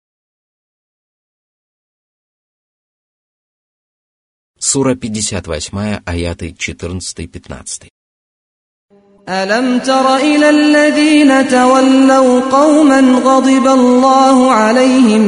Сура 4.57 4.95
58, 4.95 6.01
аяты 6.03 6.49
14-15. 6.49 7.89
ألم 9.29 9.79
تر 9.79 10.15
إلى 10.15 10.49
الذين 10.49 11.47
تولوا 11.47 12.41
قوما 12.51 12.99
غضب 13.25 13.67
الله 13.67 14.51
عليهم 14.51 15.21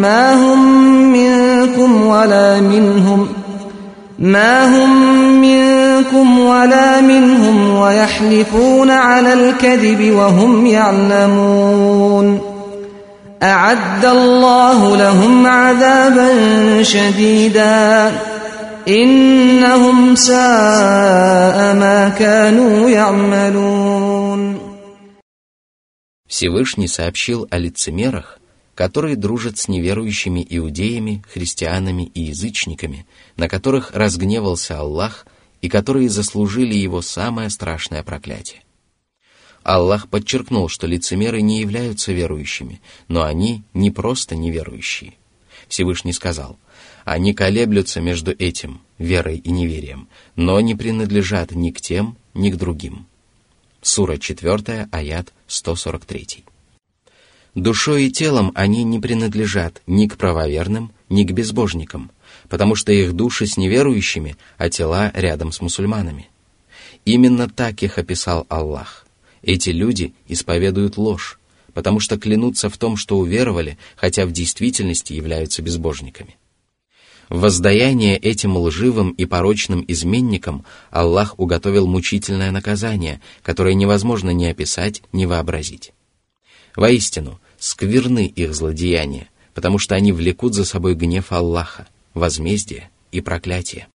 ما 0.00 0.34
هم 0.34 0.82
منكم 1.12 2.06
ولا 2.06 2.60
منهم 2.60 3.28
ما 4.18 4.66
هم 4.66 4.90
منكم 5.40 6.38
ولا 6.38 7.00
منهم 7.00 7.78
ويحلفون 7.78 8.90
على 8.90 9.32
الكذب 9.32 10.14
وهم 10.14 10.66
يعلمون 10.66 12.40
أعد 13.42 14.04
الله 14.04 14.96
لهم 14.96 15.46
عذابا 15.46 16.28
شديدا 16.82 18.12
إنهم 18.87 20.15
ساء 20.15 21.75
ما 21.75 22.09
كانوا 22.09 22.89
يعملون 22.89 24.59
Всевышний 26.27 26.87
сообщил 26.87 27.47
о 27.51 27.59
лицемерах, 27.59 28.39
которые 28.73 29.15
дружат 29.15 29.59
с 29.59 29.67
неверующими 29.67 30.45
иудеями, 30.49 31.23
христианами 31.31 32.03
и 32.03 32.21
язычниками, 32.21 33.05
на 33.37 33.47
которых 33.47 33.91
разгневался 33.91 34.79
Аллах 34.79 35.27
и 35.61 35.69
которые 35.69 36.09
заслужили 36.09 36.73
его 36.73 37.03
самое 37.03 37.51
страшное 37.51 38.01
проклятие. 38.01 38.63
Аллах 39.61 40.09
подчеркнул, 40.09 40.69
что 40.69 40.87
лицемеры 40.87 41.41
не 41.41 41.61
являются 41.61 42.11
верующими, 42.11 42.81
но 43.07 43.23
они 43.23 43.63
не 43.73 43.91
просто 43.91 44.35
неверующие. 44.35 45.13
Всевышний 45.69 46.13
сказал – 46.13 46.66
они 47.12 47.34
колеблются 47.34 48.00
между 48.00 48.32
этим, 48.32 48.80
верой 48.98 49.38
и 49.38 49.50
неверием, 49.50 50.08
но 50.36 50.60
не 50.60 50.74
принадлежат 50.74 51.52
ни 51.52 51.70
к 51.70 51.80
тем, 51.80 52.16
ни 52.34 52.50
к 52.50 52.56
другим. 52.56 53.06
Сура 53.80 54.18
4, 54.18 54.88
аят 54.90 55.32
143. 55.46 56.44
Душой 57.54 58.04
и 58.04 58.10
телом 58.10 58.52
они 58.54 58.84
не 58.84 58.98
принадлежат 58.98 59.82
ни 59.86 60.06
к 60.06 60.16
правоверным, 60.16 60.92
ни 61.08 61.24
к 61.24 61.32
безбожникам, 61.32 62.10
потому 62.48 62.74
что 62.74 62.92
их 62.92 63.14
души 63.14 63.46
с 63.46 63.56
неверующими, 63.56 64.36
а 64.58 64.68
тела 64.68 65.10
рядом 65.14 65.52
с 65.52 65.60
мусульманами. 65.60 66.28
Именно 67.04 67.48
так 67.48 67.82
их 67.82 67.98
описал 67.98 68.46
Аллах. 68.48 69.06
Эти 69.42 69.70
люди 69.70 70.12
исповедуют 70.26 70.96
ложь, 70.96 71.38
потому 71.72 72.00
что 72.00 72.18
клянутся 72.18 72.68
в 72.68 72.76
том, 72.76 72.96
что 72.96 73.18
уверовали, 73.18 73.78
хотя 73.96 74.26
в 74.26 74.32
действительности 74.32 75.14
являются 75.14 75.62
безбожниками. 75.62 76.36
Воздаяние 77.28 78.16
этим 78.16 78.56
лживым 78.56 79.10
и 79.10 79.26
порочным 79.26 79.84
изменникам 79.86 80.64
Аллах 80.90 81.38
уготовил 81.38 81.86
мучительное 81.86 82.50
наказание, 82.50 83.20
которое 83.42 83.74
невозможно 83.74 84.30
ни 84.30 84.46
описать, 84.46 85.02
ни 85.12 85.26
вообразить. 85.26 85.92
Воистину, 86.74 87.38
скверны 87.58 88.26
их 88.26 88.54
злодеяния, 88.54 89.28
потому 89.52 89.78
что 89.78 89.94
они 89.94 90.12
влекут 90.12 90.54
за 90.54 90.64
собой 90.64 90.94
гнев 90.94 91.30
Аллаха, 91.32 91.86
возмездие 92.14 92.90
и 93.12 93.20
проклятие. 93.20 93.88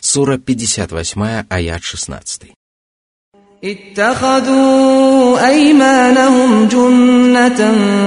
Сура 0.00 0.38
58, 0.38 1.46
аят 1.48 1.82
16. 1.82 2.57
اتخذوا 3.63 5.47
أيمانهم 5.47 6.67
جنة 6.67 7.61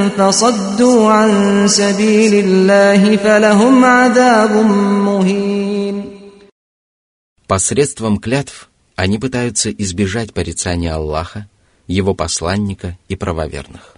فصدوا 0.08 1.10
عن 1.10 1.68
سبيل 1.68 2.34
الله 2.44 3.16
فلهم 3.16 3.84
عذاب 3.84 4.50
مهين 5.06 6.16
Посредством 7.48 8.18
клятв 8.18 8.68
они 8.96 9.18
пытаются 9.18 9.70
избежать 9.70 10.34
порицания 10.34 10.94
Аллаха, 10.94 11.48
его 11.86 12.12
посланника 12.12 12.98
и 13.08 13.14
правоверных. 13.16 13.96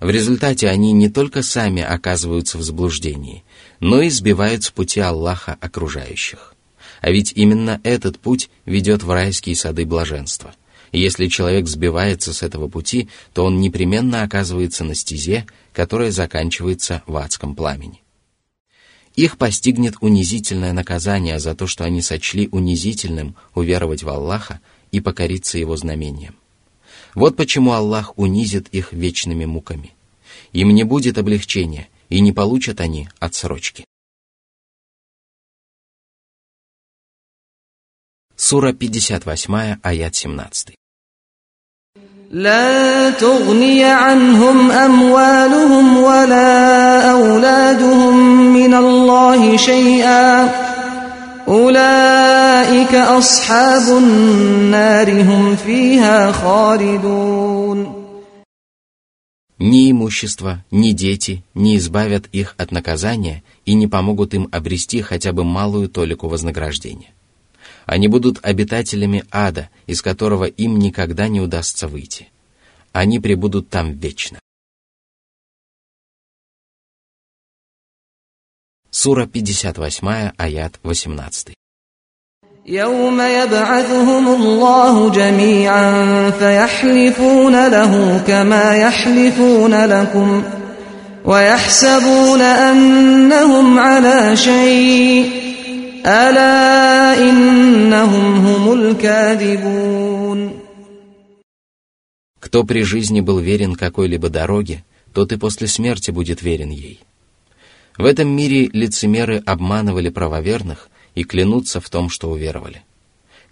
В 0.00 0.10
результате 0.10 0.68
они 0.68 0.92
не 0.92 1.08
только 1.08 1.42
сами 1.42 1.82
оказываются 1.82 2.58
в 2.58 2.62
заблуждении, 2.62 3.44
но 3.78 4.02
и 4.02 4.10
сбивают 4.10 4.64
с 4.64 4.70
пути 4.70 5.00
Аллаха 5.00 5.56
окружающих. 5.60 6.53
А 7.05 7.11
ведь 7.11 7.33
именно 7.35 7.79
этот 7.83 8.17
путь 8.17 8.49
ведет 8.65 9.03
в 9.03 9.11
райские 9.11 9.55
сады 9.55 9.85
блаженства. 9.85 10.55
И 10.91 10.99
если 10.99 11.27
человек 11.27 11.67
сбивается 11.67 12.33
с 12.33 12.41
этого 12.41 12.67
пути, 12.67 13.09
то 13.31 13.45
он 13.45 13.61
непременно 13.61 14.23
оказывается 14.23 14.83
на 14.83 14.95
стезе, 14.95 15.45
которая 15.71 16.09
заканчивается 16.09 17.03
в 17.05 17.15
адском 17.17 17.53
пламени. 17.53 18.01
Их 19.15 19.37
постигнет 19.37 19.97
унизительное 20.01 20.73
наказание 20.73 21.37
за 21.37 21.53
то, 21.53 21.67
что 21.67 21.83
они 21.83 22.01
сочли 22.01 22.49
унизительным 22.51 23.35
уверовать 23.53 24.01
в 24.01 24.09
Аллаха 24.09 24.59
и 24.91 24.99
покориться 24.99 25.59
Его 25.59 25.77
знамениям. 25.77 26.33
Вот 27.13 27.35
почему 27.35 27.73
Аллах 27.73 28.17
унизит 28.17 28.67
их 28.69 28.93
вечными 28.93 29.45
муками. 29.45 29.93
Им 30.53 30.69
не 30.69 30.83
будет 30.83 31.19
облегчения, 31.19 31.87
и 32.09 32.19
не 32.19 32.31
получат 32.31 32.81
они 32.81 33.09
отсрочки. 33.19 33.85
Сура 38.50 38.72
58, 38.72 39.78
аят 39.82 40.14
17. 40.14 40.74
لا 42.30 43.10
تغني 43.10 43.84
عنهم 43.84 44.70
أموالهم 44.70 45.96
ولا 45.96 47.10
أولادهم 47.12 48.16
من 48.52 48.74
الله 48.74 49.56
شيئا 49.56 50.48
أولئك 51.48 52.94
أصحاب 52.94 53.98
النار 53.98 55.22
هم 55.22 55.56
فيها 55.56 56.32
خالدون 56.32 58.00
Ни 59.58 59.90
имущество, 59.90 60.64
ни 60.70 60.92
дети 60.92 61.44
не 61.54 61.76
избавят 61.76 62.24
их 62.32 62.54
от 62.56 62.72
наказания 62.72 63.42
и 63.66 63.74
не 63.74 63.86
помогут 63.86 64.32
им 64.32 64.48
обрести 64.50 65.02
хотя 65.02 65.32
бы 65.32 65.44
малую 65.44 65.88
толику 65.88 66.28
вознаграждения. 66.28 67.12
Они 67.86 68.08
будут 68.08 68.38
обитателями 68.42 69.24
ада, 69.30 69.70
из 69.86 70.02
которого 70.02 70.44
им 70.44 70.78
никогда 70.78 71.28
не 71.28 71.40
удастся 71.40 71.88
выйти. 71.88 72.28
Они 72.92 73.18
пребудут 73.18 73.68
там 73.68 73.92
вечно. 73.94 74.38
Сура 78.90 79.26
58, 79.26 80.32
аят 80.36 80.78
18. 80.82 81.54
يوم 82.66 83.20
يبعثهم 83.20 84.28
الله 84.28 85.10
جميعا 85.10 86.30
فيحلفون 86.30 87.68
له 87.68 88.22
كما 88.26 88.76
يحلفون 88.76 89.84
لكم 89.84 90.42
ويحسبون 91.24 92.40
أنهم 92.40 93.78
على 93.78 94.36
شيء 94.36 95.43
ألا 96.06 97.18
إنهم 97.18 98.46
هم 98.46 98.72
الكاذبون 98.72 100.60
Кто 102.40 102.64
при 102.64 102.82
жизни 102.82 103.20
был 103.20 103.38
верен 103.38 103.74
какой-либо 103.74 104.28
дороге, 104.28 104.82
тот 105.12 105.30
и 105.32 105.36
после 105.36 105.66
смерти 105.68 106.10
будет 106.10 106.42
верен 106.42 106.70
ей. 106.70 107.00
В 107.96 108.04
этом 108.06 108.28
мире 108.28 108.68
лицемеры 108.72 109.42
обманывали 109.44 110.08
правоверных 110.08 110.88
и 111.14 111.22
клянутся 111.22 111.80
в 111.80 111.90
том, 111.90 112.08
что 112.08 112.30
уверовали. 112.30 112.82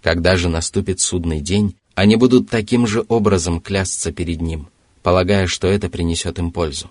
Когда 0.01 0.37
же 0.37 0.49
наступит 0.49 0.99
судный 0.99 1.39
день, 1.39 1.75
они 1.93 2.15
будут 2.15 2.49
таким 2.49 2.87
же 2.87 3.05
образом 3.09 3.59
клясться 3.61 4.11
перед 4.11 4.41
ним, 4.41 4.69
полагая, 5.03 5.47
что 5.47 5.67
это 5.67 5.89
принесет 5.89 6.39
им 6.39 6.51
пользу. 6.51 6.89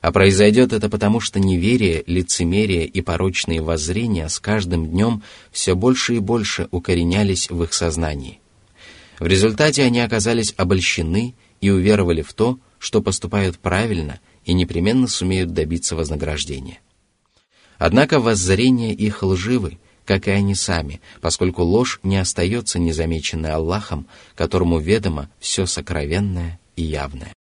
А 0.00 0.12
произойдет 0.12 0.72
это 0.72 0.88
потому, 0.88 1.20
что 1.20 1.40
неверие, 1.40 2.04
лицемерие 2.06 2.86
и 2.86 3.00
порочные 3.00 3.60
воззрения 3.60 4.28
с 4.28 4.38
каждым 4.40 4.86
днем 4.86 5.22
все 5.50 5.74
больше 5.74 6.16
и 6.16 6.18
больше 6.18 6.68
укоренялись 6.70 7.50
в 7.50 7.62
их 7.62 7.72
сознании. 7.72 8.40
В 9.18 9.26
результате 9.26 9.82
они 9.82 10.00
оказались 10.00 10.54
обольщены 10.56 11.34
и 11.60 11.70
уверовали 11.70 12.22
в 12.22 12.32
то, 12.34 12.58
что 12.78 13.02
поступают 13.02 13.58
правильно 13.58 14.20
и 14.44 14.52
непременно 14.52 15.08
сумеют 15.08 15.52
добиться 15.52 15.96
вознаграждения. 15.96 16.78
Однако 17.78 18.20
воззрения 18.20 18.92
их 18.92 19.22
лживы, 19.22 19.78
как 20.04 20.26
и 20.26 20.30
они 20.30 20.54
сами, 20.54 21.00
поскольку 21.20 21.62
ложь 21.62 22.00
не 22.02 22.16
остается 22.16 22.78
незамеченной 22.78 23.50
Аллахом, 23.50 24.06
которому 24.34 24.78
ведомо 24.78 25.28
все 25.38 25.66
сокровенное 25.66 26.58
и 26.76 26.82
явное. 26.82 27.32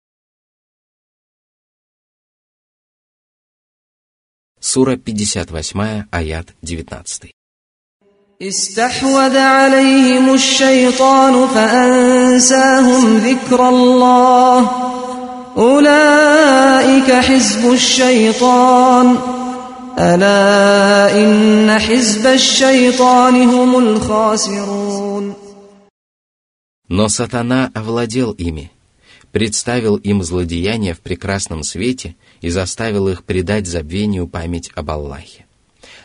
Сура 4.60 4.96
58, 4.96 6.06
аят 6.10 6.54
19. 6.62 7.30
استحوذ 8.42 9.36
عليهم 9.36 10.34
الشيطان 10.34 11.46
فأنساهم 11.48 13.18
ذكر 13.18 13.68
الله 13.68 14.70
أولئك 15.56 17.12
حزب 17.12 17.72
الشيطان 17.72 19.16
ألا 19.98 21.22
إن 21.22 21.78
حزب 21.78 22.26
الشيطان 22.26 23.34
هم 23.34 23.78
الخاسرون 23.78 25.34
Но 26.88 27.08
сатана 27.08 27.70
овладел 27.74 28.32
ими, 28.32 28.70
представил 29.31 29.95
им 29.97 30.23
злодеяния 30.23 30.93
в 30.93 30.99
прекрасном 30.99 31.63
свете 31.63 32.15
и 32.41 32.49
заставил 32.49 33.07
их 33.07 33.23
предать 33.23 33.67
забвению 33.67 34.27
память 34.27 34.71
об 34.75 34.91
Аллахе. 34.91 35.45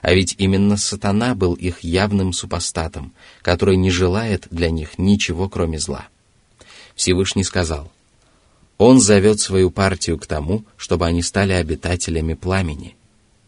А 0.02 0.12
ведь 0.14 0.34
именно 0.38 0.76
сатана 0.76 1.34
был 1.34 1.54
их 1.54 1.80
явным 1.80 2.32
супостатом, 2.32 3.12
который 3.40 3.76
не 3.76 3.90
желает 3.90 4.48
для 4.50 4.70
них 4.70 4.98
ничего, 4.98 5.48
кроме 5.48 5.78
зла. 5.78 6.08
Всевышний 6.94 7.44
сказал, 7.44 7.90
«Он 8.78 9.00
зовет 9.00 9.40
свою 9.40 9.70
партию 9.70 10.18
к 10.18 10.26
тому, 10.26 10.64
чтобы 10.76 11.06
они 11.06 11.22
стали 11.22 11.52
обитателями 11.52 12.34
пламени». 12.34 12.96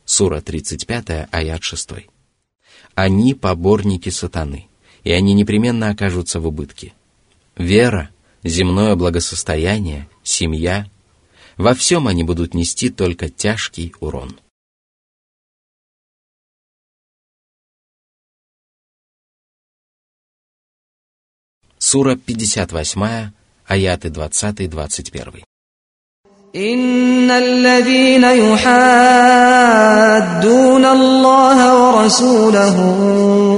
Сура 0.04 0.40
35, 0.40 1.28
аят 1.30 1.62
6. 1.62 1.90
Они 2.94 3.34
поборники 3.34 4.10
сатаны, 4.10 4.68
и 5.02 5.10
они 5.10 5.34
непременно 5.34 5.90
окажутся 5.90 6.40
в 6.40 6.46
убытке. 6.46 6.92
Вера, 7.56 8.10
земное 8.43 8.95
благосостояние, 8.95 10.09
семья – 10.23 10.99
во 11.59 11.73
всем 11.73 12.07
они 12.07 12.23
будут 12.23 12.53
нести 12.53 12.89
только 12.89 13.29
тяжкий 13.29 13.93
урон. 13.99 14.39
Сура 21.77 22.15
58, 22.15 23.33
аяты 23.67 24.07
20-21. 24.07 25.43
إن 26.55 27.29
الذين 27.31 28.23
يحادون 28.23 28.65
الله 30.85 31.59
ورسوله 31.83 32.75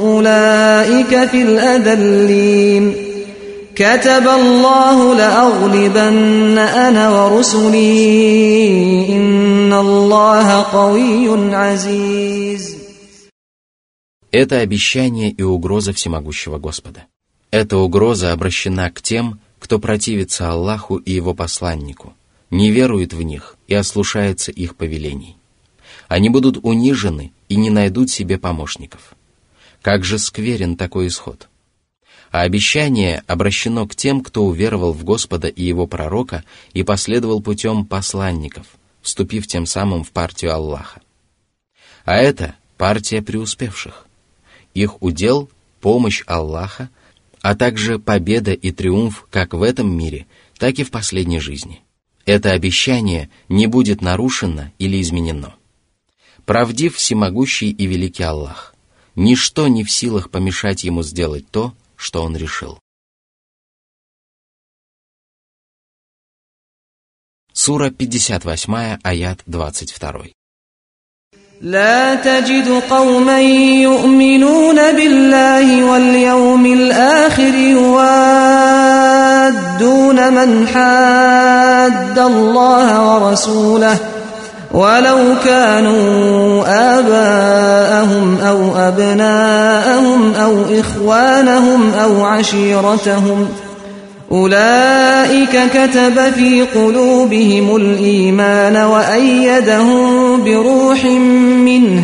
أولئك 0.04 1.30
في 1.30 1.42
الأذلين 1.42 3.05
كتب 3.76 4.28
الله 4.28 5.16
لأغلبن 5.16 6.58
أنا 6.58 7.10
ورسلي 7.10 7.86
إن 9.16 9.74
الله 9.74 10.64
قوي 10.64 11.56
عزيز 11.56 12.82
Это 14.34 14.60
обещание 14.60 15.30
и 15.30 15.44
угроза 15.44 15.92
всемогущего 15.92 16.58
Господа. 16.58 17.06
Эта 17.52 17.78
угроза 17.78 18.32
обращена 18.32 18.90
к 18.90 19.02
тем, 19.02 19.42
кто 19.60 19.78
противится 19.78 20.50
Аллаху 20.50 20.96
и 20.96 21.12
Его 21.12 21.34
посланнику, 21.34 22.14
не 22.50 22.72
верует 22.72 23.14
в 23.14 23.22
них 23.24 23.58
и 23.68 23.74
ослушается 23.74 24.52
их 24.52 24.78
повелений. 24.78 25.36
Они 26.08 26.30
будут 26.30 26.60
унижены 26.64 27.34
и 27.50 27.58
не 27.58 27.70
найдут 27.70 28.10
себе 28.10 28.38
помощников. 28.38 29.16
Как 29.82 30.06
же 30.06 30.18
скверен 30.18 30.78
такой 30.78 31.08
исход – 31.08 31.52
а 32.37 32.43
обещание 32.43 33.23
обращено 33.27 33.89
к 33.89 33.97
тем, 33.97 34.21
кто 34.21 34.45
уверовал 34.45 34.93
в 34.93 35.05
Господа 35.05 35.49
и 35.49 35.65
Его 35.65 35.87
пророка 35.87 36.45
и 36.75 36.83
последовал 36.83 37.41
путем 37.41 37.87
посланников, 37.87 38.67
вступив 39.01 39.47
тем 39.47 39.65
самым 39.65 40.05
в 40.05 40.11
партию 40.11 40.53
Аллаха. 40.53 41.01
А 42.05 42.17
это 42.17 42.55
партия 42.77 43.23
преуспевших. 43.23 44.07
Их 44.75 45.03
удел– 45.03 45.49
помощь 45.81 46.25
Аллаха, 46.27 46.91
а 47.41 47.57
также 47.57 47.99
победа 47.99 48.53
и 48.53 48.71
триумф 48.71 49.27
как 49.31 49.55
в 49.55 49.63
этом 49.63 49.91
мире, 49.97 50.27
так 50.59 50.79
и 50.79 50.85
в 50.85 50.91
последней 50.91 51.41
жизни. 51.41 51.81
Это 52.27 52.51
обещание 52.51 53.31
не 53.49 53.67
будет 53.67 54.03
нарушено 54.03 54.73
или 54.79 55.01
изменено. 55.01 55.55
Правдив 56.45 56.97
всемогущий 56.97 57.71
и 57.71 57.87
великий 57.87 58.25
Аллах. 58.25 58.75
Ничто 59.15 59.69
не 59.69 59.85
в 59.85 59.91
силах 59.91 60.29
помешать 60.29 60.85
ему 60.85 61.03
сделать 61.03 61.51
то, 61.51 61.73
что 61.96 62.24
он 62.24 62.36
решил. 62.36 62.80
Сура 67.54 67.92
58, 67.92 69.00
аят 69.04 69.40
22. 69.46 70.34
لا 71.62 72.16
تجد 72.16 72.82
قوما 72.90 73.42
يؤمنون 73.82 74.76
بالله 74.76 75.84
واليوم 75.86 76.66
الآخر 76.66 77.54
يوادون 77.54 78.74
من 80.34 80.68
حاد 80.68 82.20
الله 82.20 83.16
ورسوله 83.16 84.05
ولو 84.77 85.19
كانوا 85.45 86.65
آباءهم 86.99 88.39
أو 88.41 88.77
أبناءهم 88.77 90.35
أو 90.35 90.55
إخوانهم 90.81 91.93
أو 91.95 92.25
عشيرتهم 92.25 93.49
ۖ 93.63 93.67
أولئك 94.33 95.59
كتب 95.75 96.33
في 96.35 96.63
قلوبهم 96.63 97.77
الإيمان 97.77 98.77
وأيدهم 98.77 100.45
بروح 100.45 101.05
منه 101.65 102.03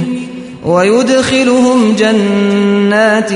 ويدخلهم 0.67 1.95
جنات 1.99 3.31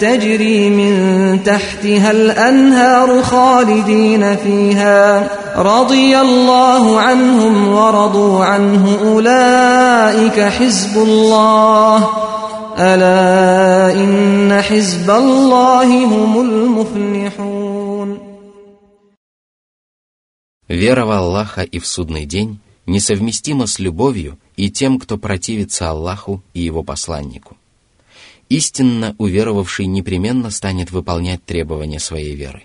تجري 0.00 0.70
من 0.70 1.38
تحتها 1.44 2.10
الأنهار 2.10 3.22
خالدين 3.22 4.36
فيها. 4.36 5.28
رضي 5.55 6.17
الله 6.17 6.99
عنهم 6.99 7.67
ورضوا 7.67 8.45
عنه 8.45 8.99
أولئك 9.01 10.39
حزب 10.39 10.97
الله 10.97 12.09
ألا 12.79 13.93
إن 13.93 14.61
حزب 14.61 15.09
الله 15.09 16.05
هم 16.05 16.41
المفلحون 16.41 18.19
Вера 20.69 21.03
в 21.05 21.09
Аллаха 21.11 21.63
и 21.63 21.79
в 21.79 21.87
судный 21.87 22.25
день 22.25 22.59
несовместима 22.85 23.65
с 23.65 23.79
любовью 23.79 24.37
и 24.55 24.69
тем, 24.69 24.99
кто 24.99 25.17
противится 25.17 25.89
Аллаху 25.89 26.43
и 26.53 26.61
его 26.61 26.83
посланнику. 26.83 27.57
Истинно 28.49 29.15
уверовавший 29.17 29.87
непременно 29.87 30.51
станет 30.51 30.91
выполнять 30.91 31.43
требования 31.43 31.99
своей 31.99 32.35
веры. 32.35 32.63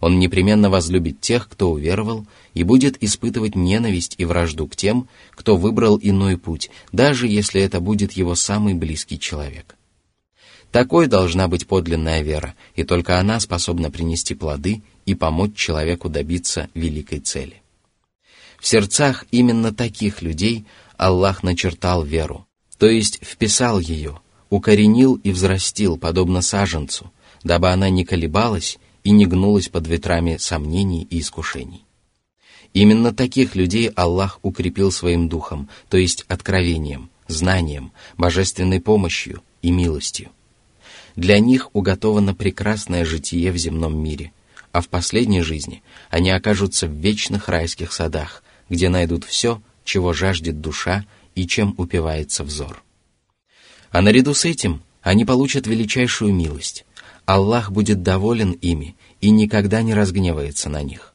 он 0.00 0.18
непременно 0.18 0.70
возлюбит 0.70 1.20
тех, 1.20 1.48
кто 1.48 1.70
уверовал, 1.70 2.26
и 2.54 2.62
будет 2.62 3.02
испытывать 3.02 3.54
ненависть 3.54 4.14
и 4.18 4.24
вражду 4.24 4.66
к 4.66 4.76
тем, 4.76 5.08
кто 5.32 5.56
выбрал 5.56 5.98
иной 6.00 6.36
путь, 6.36 6.70
даже 6.92 7.26
если 7.26 7.60
это 7.60 7.80
будет 7.80 8.12
его 8.12 8.34
самый 8.34 8.74
близкий 8.74 9.18
человек. 9.18 9.76
Такой 10.70 11.06
должна 11.06 11.48
быть 11.48 11.66
подлинная 11.66 12.22
вера, 12.22 12.54
и 12.76 12.84
только 12.84 13.18
она 13.18 13.40
способна 13.40 13.90
принести 13.90 14.34
плоды 14.34 14.82
и 15.06 15.14
помочь 15.14 15.54
человеку 15.54 16.08
добиться 16.08 16.68
великой 16.74 17.20
цели. 17.20 17.62
В 18.60 18.66
сердцах 18.66 19.24
именно 19.30 19.72
таких 19.72 20.20
людей 20.20 20.66
Аллах 20.96 21.42
начертал 21.42 22.02
веру, 22.02 22.46
то 22.76 22.86
есть 22.86 23.18
вписал 23.22 23.78
ее, 23.78 24.20
укоренил 24.50 25.14
и 25.14 25.30
взрастил, 25.30 25.96
подобно 25.96 26.42
саженцу, 26.42 27.10
дабы 27.44 27.70
она 27.70 27.88
не 27.88 28.04
колебалась 28.04 28.78
и 29.04 29.10
не 29.10 29.26
гнулась 29.26 29.68
под 29.68 29.86
ветрами 29.86 30.36
сомнений 30.38 31.06
и 31.10 31.20
искушений. 31.20 31.84
Именно 32.74 33.14
таких 33.14 33.54
людей 33.54 33.88
Аллах 33.88 34.38
укрепил 34.42 34.92
своим 34.92 35.28
духом, 35.28 35.68
то 35.88 35.96
есть 35.96 36.24
откровением, 36.28 37.10
знанием, 37.26 37.92
божественной 38.16 38.80
помощью 38.80 39.42
и 39.62 39.70
милостью. 39.70 40.30
Для 41.16 41.40
них 41.40 41.74
уготовано 41.74 42.34
прекрасное 42.34 43.04
житие 43.04 43.50
в 43.50 43.56
земном 43.56 43.98
мире, 43.98 44.32
а 44.72 44.80
в 44.80 44.88
последней 44.88 45.42
жизни 45.42 45.82
они 46.10 46.30
окажутся 46.30 46.86
в 46.86 46.92
вечных 46.92 47.48
райских 47.48 47.92
садах, 47.92 48.44
где 48.68 48.88
найдут 48.88 49.24
все, 49.24 49.60
чего 49.84 50.12
жаждет 50.12 50.60
душа 50.60 51.04
и 51.34 51.46
чем 51.46 51.74
упивается 51.78 52.44
взор. 52.44 52.84
А 53.90 54.02
наряду 54.02 54.34
с 54.34 54.44
этим 54.44 54.82
они 55.02 55.24
получат 55.24 55.66
величайшую 55.66 56.34
милость. 56.34 56.84
Аллах 57.28 57.70
будет 57.70 58.02
доволен 58.02 58.52
ими 58.52 58.96
и 59.20 59.28
никогда 59.28 59.82
не 59.82 59.92
разгневается 59.92 60.70
на 60.70 60.82
них. 60.82 61.14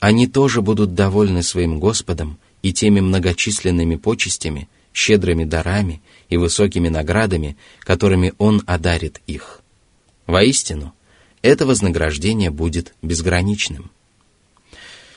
Они 0.00 0.26
тоже 0.26 0.62
будут 0.62 0.94
довольны 0.94 1.44
своим 1.44 1.78
Господом 1.78 2.40
и 2.62 2.72
теми 2.72 2.98
многочисленными 2.98 3.94
почестями, 3.94 4.68
щедрыми 4.92 5.44
дарами 5.44 6.02
и 6.28 6.36
высокими 6.36 6.88
наградами, 6.88 7.56
которыми 7.78 8.32
Он 8.38 8.64
одарит 8.66 9.20
их. 9.28 9.60
Воистину, 10.26 10.92
это 11.40 11.66
вознаграждение 11.66 12.50
будет 12.50 12.92
безграничным. 13.00 13.92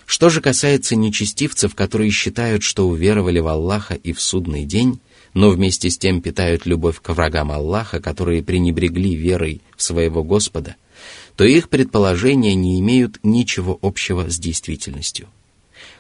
Что 0.05 0.29
же 0.29 0.39
касается 0.39 0.95
нечестивцев, 0.95 1.73
которые 1.73 2.11
считают, 2.11 2.61
что 2.61 2.87
уверовали 2.87 3.39
в 3.39 3.47
Аллаха 3.47 3.95
и 3.95 4.13
в 4.13 4.21
судный 4.21 4.65
день, 4.65 4.99
но 5.37 5.51
вместе 5.51 5.91
с 5.91 5.99
тем 5.99 6.23
питают 6.23 6.65
любовь 6.65 6.99
к 6.99 7.09
врагам 7.09 7.51
Аллаха, 7.51 8.01
которые 8.01 8.41
пренебрегли 8.41 9.13
верой 9.13 9.61
в 9.75 9.83
своего 9.83 10.23
Господа, 10.23 10.77
то 11.35 11.43
их 11.43 11.69
предположения 11.69 12.55
не 12.55 12.79
имеют 12.79 13.19
ничего 13.21 13.77
общего 13.83 14.31
с 14.31 14.39
действительностью. 14.39 15.27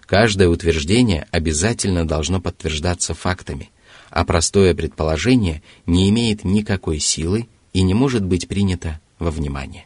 Каждое 0.07 0.49
утверждение 0.49 1.27
обязательно 1.29 2.07
должно 2.07 2.41
подтверждаться 2.41 3.13
фактами, 3.13 3.69
а 4.09 4.25
простое 4.25 4.73
предположение 4.73 5.61
не 5.85 6.09
имеет 6.09 6.43
никакой 6.43 6.97
силы 6.97 7.47
и 7.73 7.83
не 7.83 7.93
может 7.93 8.25
быть 8.25 8.47
принято 8.47 8.99
во 9.19 9.29
внимание. 9.29 9.85